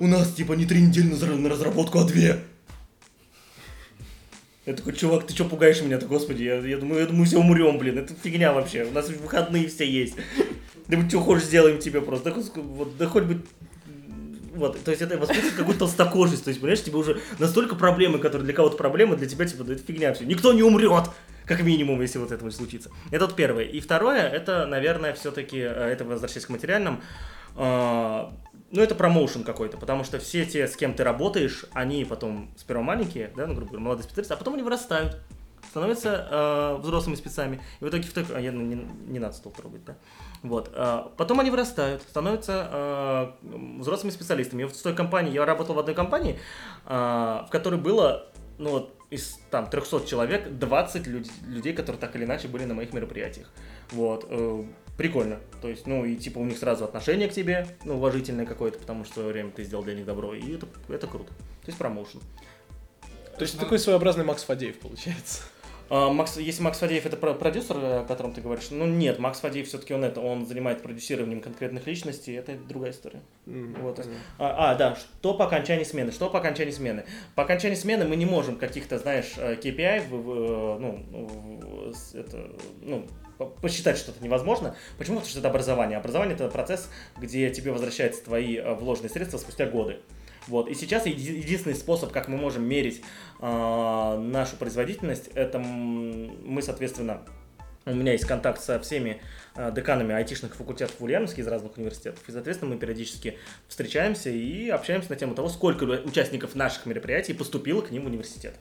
у 0.00 0.06
нас 0.06 0.32
типа 0.32 0.52
не 0.52 0.64
три 0.64 0.80
недели 0.80 1.12
на 1.12 1.48
разработку, 1.48 1.98
а 1.98 2.04
две. 2.04 2.38
Я 4.64 4.74
такой, 4.74 4.92
чувак, 4.92 5.26
ты 5.26 5.34
что 5.34 5.44
пугаешь 5.44 5.82
меня-то, 5.82 6.06
господи, 6.06 6.44
я, 6.44 6.58
я, 6.58 6.76
думаю, 6.76 7.00
я 7.00 7.06
думаю, 7.06 7.26
все 7.26 7.38
умрем, 7.38 7.78
блин, 7.78 7.98
это 7.98 8.14
фигня 8.14 8.52
вообще, 8.52 8.84
у 8.84 8.92
нас 8.92 9.08
выходные 9.08 9.66
все 9.66 9.84
есть. 9.84 10.14
Да 10.86 10.96
мы 10.96 11.08
что 11.08 11.20
хочешь 11.20 11.46
сделаем 11.46 11.78
тебе 11.78 12.00
просто, 12.00 12.30
да, 12.30 12.60
вот, 12.60 12.96
да 12.96 13.08
хоть 13.08 13.24
бы 13.24 13.42
вот, 14.54 14.82
то 14.84 14.90
есть 14.90 15.02
это 15.02 15.16
воспитывает 15.16 15.54
какую-то 15.54 15.80
толстокожесть. 15.80 16.44
То 16.44 16.48
есть, 16.48 16.60
понимаешь, 16.60 16.82
тебе 16.82 16.96
уже 16.96 17.20
настолько 17.38 17.74
проблемы, 17.74 18.18
которые 18.18 18.44
для 18.44 18.54
кого-то 18.54 18.76
проблемы, 18.76 19.16
для 19.16 19.26
тебя, 19.26 19.46
типа, 19.46 19.64
да 19.64 19.72
это 19.72 19.82
фигня 19.82 20.12
все. 20.12 20.24
Никто 20.24 20.52
не 20.52 20.62
умрет, 20.62 21.04
как 21.46 21.62
минимум, 21.62 22.00
если 22.02 22.18
вот 22.18 22.32
это 22.32 22.50
случится. 22.50 22.90
Это 23.10 23.26
вот 23.26 23.34
первое. 23.34 23.64
И 23.64 23.80
второе, 23.80 24.28
это, 24.28 24.66
наверное, 24.66 25.14
все-таки, 25.14 25.58
э, 25.58 25.64
это 25.66 26.04
возвращаясь 26.04 26.44
к 26.44 26.50
материальным, 26.50 27.00
э, 27.56 28.26
ну, 28.70 28.82
это 28.82 28.94
промоушен 28.94 29.42
какой-то, 29.42 29.78
потому 29.78 30.04
что 30.04 30.18
все 30.18 30.44
те, 30.44 30.68
с 30.68 30.76
кем 30.76 30.94
ты 30.94 31.02
работаешь, 31.02 31.64
они 31.72 32.04
потом 32.04 32.52
сперва 32.56 32.82
маленькие, 32.82 33.32
да, 33.34 33.46
ну, 33.46 33.54
грубо 33.54 33.70
говоря, 33.70 33.84
молодые 33.84 34.04
специалисты, 34.04 34.34
а 34.34 34.36
потом 34.36 34.54
они 34.54 34.62
вырастают 34.62 35.18
становятся 35.72 36.28
э, 36.30 36.76
взрослыми 36.82 37.16
спецами. 37.16 37.58
И 37.80 37.84
в 37.84 37.88
итоге 37.88 38.02
в 38.02 38.12
той... 38.12 38.26
А, 38.34 38.38
я, 38.38 38.52
ну, 38.52 38.60
не, 38.60 38.86
не 39.06 39.18
надо 39.18 39.34
стол 39.34 39.52
трогать, 39.52 39.82
да? 39.86 39.96
Вот. 40.42 40.70
Э, 40.74 41.04
потом 41.16 41.40
они 41.40 41.50
вырастают, 41.50 42.02
становятся 42.02 42.68
э, 42.70 43.78
взрослыми 43.78 44.10
специалистами. 44.10 44.64
И 44.64 44.66
в 44.66 44.76
той 44.76 44.94
компании, 44.94 45.32
я 45.32 45.46
работал 45.46 45.74
в 45.74 45.78
одной 45.78 45.94
компании, 45.94 46.38
э, 46.84 46.90
в 46.92 47.48
которой 47.50 47.80
было, 47.80 48.26
ну 48.58 48.70
вот, 48.70 48.94
из 49.08 49.40
там 49.50 49.70
300 49.70 50.06
человек 50.06 50.58
20 50.58 51.06
люд, 51.06 51.26
людей, 51.46 51.72
которые 51.72 51.98
так 51.98 52.14
или 52.16 52.24
иначе 52.24 52.48
были 52.48 52.66
на 52.66 52.74
моих 52.74 52.92
мероприятиях. 52.92 53.50
Вот. 53.92 54.26
Э, 54.28 54.64
прикольно. 54.98 55.40
То 55.62 55.68
есть, 55.68 55.86
ну, 55.86 56.04
и 56.04 56.16
типа 56.16 56.38
у 56.38 56.44
них 56.44 56.58
сразу 56.58 56.84
отношение 56.84 57.28
к 57.28 57.32
тебе, 57.32 57.66
ну, 57.84 57.96
уважительное 57.96 58.44
какое-то, 58.44 58.78
потому 58.78 59.04
что 59.04 59.12
в 59.12 59.14
свое 59.14 59.32
время 59.32 59.50
ты 59.52 59.64
сделал 59.64 59.84
для 59.84 59.94
них 59.94 60.04
добро, 60.04 60.34
и 60.34 60.54
это, 60.54 60.66
это 60.90 61.06
круто. 61.06 61.32
То 61.32 61.68
есть 61.68 61.78
промоушен. 61.78 62.20
То 63.38 63.42
есть 63.42 63.58
такой 63.58 63.78
своеобразный 63.78 64.24
Макс 64.24 64.42
Фадеев 64.44 64.78
получается. 64.78 65.42
А, 65.92 66.10
Макс, 66.10 66.38
если 66.38 66.62
Макс 66.62 66.78
Фадеев 66.78 67.04
это 67.04 67.18
продюсер, 67.18 67.76
о 67.76 68.04
котором 68.08 68.32
ты 68.32 68.40
говоришь, 68.40 68.68
ну 68.70 68.86
нет, 68.86 69.18
Макс 69.18 69.40
Фадеев 69.40 69.68
все-таки 69.68 69.92
он 69.92 70.04
это, 70.04 70.22
он 70.22 70.46
занимается 70.46 70.82
продюсированием 70.82 71.42
конкретных 71.42 71.86
личностей, 71.86 72.32
это 72.32 72.54
другая 72.54 72.92
история. 72.92 73.20
Mm-hmm. 73.44 73.82
Вот. 73.82 74.00
А, 74.38 74.70
а, 74.70 74.74
да, 74.74 74.96
что 74.96 75.34
по 75.34 75.44
окончании 75.44 75.84
смены? 75.84 76.10
Что 76.10 76.30
по 76.30 76.38
окончании 76.38 76.72
смены? 76.72 77.04
По 77.34 77.42
окончании 77.42 77.76
смены 77.76 78.06
мы 78.06 78.16
не 78.16 78.24
можем 78.24 78.56
каких-то, 78.56 78.98
знаешь, 78.98 79.34
KPI, 79.36 80.08
ну, 80.78 81.92
это, 82.14 82.50
ну, 82.80 83.06
посчитать 83.60 83.98
что-то 83.98 84.24
невозможно. 84.24 84.74
Почему? 84.96 85.16
Потому 85.16 85.28
что 85.28 85.40
это 85.40 85.48
образование. 85.50 85.98
Образование 85.98 86.34
это 86.34 86.48
процесс, 86.48 86.88
где 87.18 87.50
тебе 87.50 87.70
возвращаются 87.70 88.24
твои 88.24 88.56
э, 88.56 88.74
вложенные 88.74 89.10
средства 89.10 89.36
спустя 89.36 89.66
годы. 89.66 89.98
Вот. 90.48 90.68
И 90.68 90.74
сейчас 90.74 91.06
единственный 91.06 91.74
способ, 91.74 92.12
как 92.12 92.28
мы 92.28 92.36
можем 92.36 92.64
мерить 92.64 93.02
э, 93.40 94.18
нашу 94.18 94.56
производительность, 94.56 95.28
это 95.34 95.58
мы, 95.58 96.62
соответственно, 96.62 97.22
у 97.84 97.94
меня 97.94 98.12
есть 98.12 98.26
контакт 98.26 98.62
со 98.62 98.78
всеми 98.80 99.20
э, 99.56 99.72
деканами 99.74 100.14
айтишных 100.14 100.54
факультетов 100.54 100.96
в 100.98 101.04
Ульяновске 101.04 101.42
из 101.42 101.48
разных 101.48 101.76
университетов. 101.76 102.20
И, 102.28 102.32
соответственно, 102.32 102.74
мы 102.74 102.80
периодически 102.80 103.38
встречаемся 103.68 104.30
и 104.30 104.68
общаемся 104.68 105.10
на 105.10 105.16
тему 105.16 105.34
того, 105.34 105.48
сколько 105.48 105.84
участников 105.84 106.54
наших 106.54 106.86
мероприятий 106.86 107.34
поступило 107.34 107.80
к 107.82 107.90
ним 107.90 108.04
в 108.04 108.06
университет. 108.06 108.54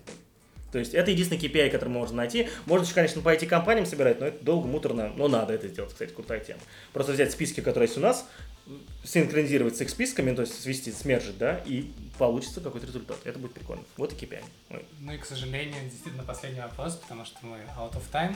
То 0.71 0.79
есть 0.79 0.93
это 0.93 1.11
единственный 1.11 1.39
KPI, 1.39 1.69
который 1.69 1.89
можно 1.89 2.17
найти. 2.17 2.47
Можно 2.65 2.85
еще, 2.85 2.93
конечно, 2.93 3.21
по 3.21 3.33
IT-компаниям 3.33 3.85
собирать, 3.85 4.19
но 4.19 4.27
это 4.27 4.43
долго, 4.43 4.67
муторно, 4.67 5.11
но 5.15 5.27
надо 5.27 5.53
это 5.53 5.67
сделать, 5.67 5.91
кстати, 5.91 6.11
крутая 6.11 6.39
тема. 6.39 6.61
Просто 6.93 7.11
взять 7.11 7.31
списки, 7.31 7.61
которые 7.61 7.87
есть 7.87 7.97
у 7.97 8.01
нас, 8.01 8.25
синхронизировать 9.03 9.75
с 9.75 9.81
их 9.81 9.89
списками, 9.89 10.33
то 10.33 10.43
есть 10.43 10.61
свести, 10.61 10.91
смержить, 10.91 11.37
да, 11.37 11.61
и 11.65 11.91
получится 12.17 12.61
какой-то 12.61 12.87
результат. 12.87 13.17
Это 13.25 13.39
будет 13.39 13.53
прикольно. 13.53 13.83
Вот 13.97 14.13
и 14.13 14.15
KPI. 14.15 14.43
Ну 14.99 15.11
и, 15.11 15.17
к 15.17 15.25
сожалению, 15.25 15.75
действительно 15.83 16.23
последний 16.23 16.61
вопрос, 16.61 16.95
потому 16.95 17.25
что 17.25 17.37
мы 17.45 17.57
out 17.77 17.93
of 17.93 18.03
time. 18.11 18.35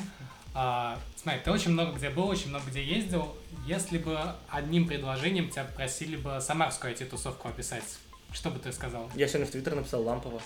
А, 0.53 0.97
смотри, 1.15 1.41
ты 1.43 1.51
очень 1.51 1.71
много 1.71 1.97
где 1.97 2.09
был, 2.09 2.27
очень 2.27 2.49
много 2.49 2.65
где 2.69 2.83
ездил. 2.83 3.35
Если 3.67 3.97
бы 3.97 4.17
одним 4.49 4.87
предложением 4.87 5.49
тебя 5.49 5.65
просили 5.75 6.15
бы 6.15 6.39
самарскую 6.41 6.93
IT-тусовку 6.93 7.49
описать, 7.49 7.83
что 8.31 8.49
бы 8.49 8.59
ты 8.59 8.71
сказал? 8.71 9.09
Я 9.15 9.27
сегодня 9.27 9.47
в 9.47 9.51
Твиттер 9.51 9.75
написал 9.75 10.03
лампово. 10.03 10.41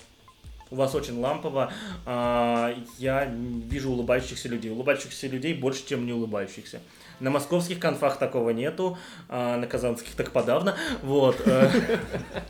У 0.72 0.76
вас 0.76 0.94
очень 0.94 1.20
лампово. 1.20 1.72
А, 2.06 2.76
я 2.98 3.26
вижу 3.26 3.92
улыбающихся 3.92 4.50
людей. 4.50 4.72
Улыбающихся 4.72 5.28
людей 5.28 5.54
больше, 5.54 5.86
чем 5.88 6.06
не 6.06 6.14
улыбающихся. 6.14 6.80
На 7.20 7.32
московских 7.32 7.80
конфах 7.80 8.18
такого 8.18 8.52
нету, 8.52 8.98
а 9.28 9.58
на 9.58 9.68
казанских 9.68 10.14
так 10.16 10.32
подавно. 10.32 10.76
Вот. 11.02 11.42
Э, 11.46 11.70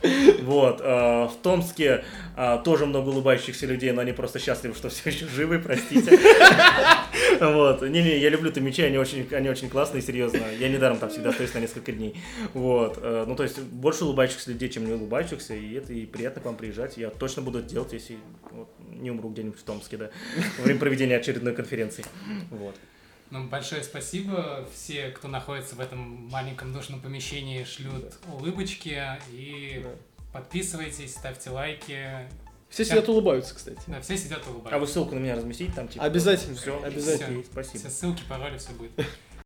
вот. 0.42 0.80
Э, 0.80 1.24
в 1.24 1.32
Томске 1.42 2.04
а, 2.36 2.58
тоже 2.58 2.86
много 2.86 3.08
улыбающихся 3.08 3.66
людей, 3.66 3.90
но 3.92 4.02
они 4.02 4.12
просто 4.12 4.38
счастливы, 4.38 4.74
что 4.74 4.90
все 4.90 5.10
еще 5.10 5.26
живы, 5.26 5.58
простите. 5.58 6.18
Вот. 7.40 7.82
Не-не, 7.82 8.18
я 8.18 8.28
люблю 8.28 8.52
Томичи, 8.52 8.82
они 8.82 8.98
очень, 8.98 9.26
они 9.34 9.48
очень 9.48 9.68
классные, 9.70 10.02
серьезно. 10.02 10.42
Я 10.58 10.68
недаром 10.68 10.98
там 10.98 11.10
всегда 11.10 11.30
остаюсь 11.30 11.54
на 11.54 11.58
несколько 11.60 11.92
дней. 11.92 12.20
Вот. 12.54 12.98
Э, 13.02 13.24
Ну, 13.26 13.34
то 13.34 13.42
есть, 13.42 13.60
больше 13.60 14.04
улыбающихся 14.04 14.50
людей, 14.50 14.68
чем 14.68 14.84
не 14.84 14.92
улыбающихся, 14.92 15.54
и 15.54 15.74
это 15.74 15.92
и 15.92 16.06
приятно 16.06 16.42
к 16.42 16.44
вам 16.44 16.56
приезжать. 16.56 16.96
Я 16.96 17.10
точно 17.10 17.42
буду 17.42 17.60
это 17.60 17.68
делать, 17.68 17.92
если 17.92 18.18
вот, 18.50 18.68
не 18.90 19.10
умру 19.10 19.30
где-нибудь 19.30 19.58
в 19.58 19.62
Томске, 19.62 19.96
да, 19.96 20.10
во 20.58 20.64
время 20.64 20.78
проведения 20.78 21.16
очередной 21.16 21.54
конференции. 21.54 22.04
Вот. 22.50 22.74
Ну, 23.30 23.44
большое 23.44 23.84
спасибо. 23.84 24.68
Все, 24.74 25.10
кто 25.10 25.28
находится 25.28 25.76
в 25.76 25.80
этом 25.80 25.98
маленьком 26.30 26.72
душном 26.72 27.00
помещении, 27.00 27.62
шлют 27.64 28.14
улыбочки. 28.32 29.00
И 29.30 29.84
подписывайтесь, 30.32 31.12
ставьте 31.12 31.50
лайки. 31.50 32.28
Все 32.70 32.84
сидят 32.84 33.08
улыбаются, 33.08 33.54
кстати. 33.54 33.80
Да, 33.88 34.00
все 34.00 34.16
сидят 34.16 34.42
А 34.46 34.48
вы 34.48 34.54
улыбаются. 34.54 34.94
ссылку 34.94 35.14
на 35.16 35.18
меня 35.18 35.34
разместите 35.34 35.72
там, 35.74 35.88
типа? 35.88 36.04
Обязательно, 36.04 36.56
Все, 36.56 36.80
обязательно. 36.82 37.42
Спасибо. 37.50 37.78
Все 37.80 37.90
ссылки, 37.90 38.22
пароли, 38.28 38.58
все 38.58 38.70
будет. 38.72 38.92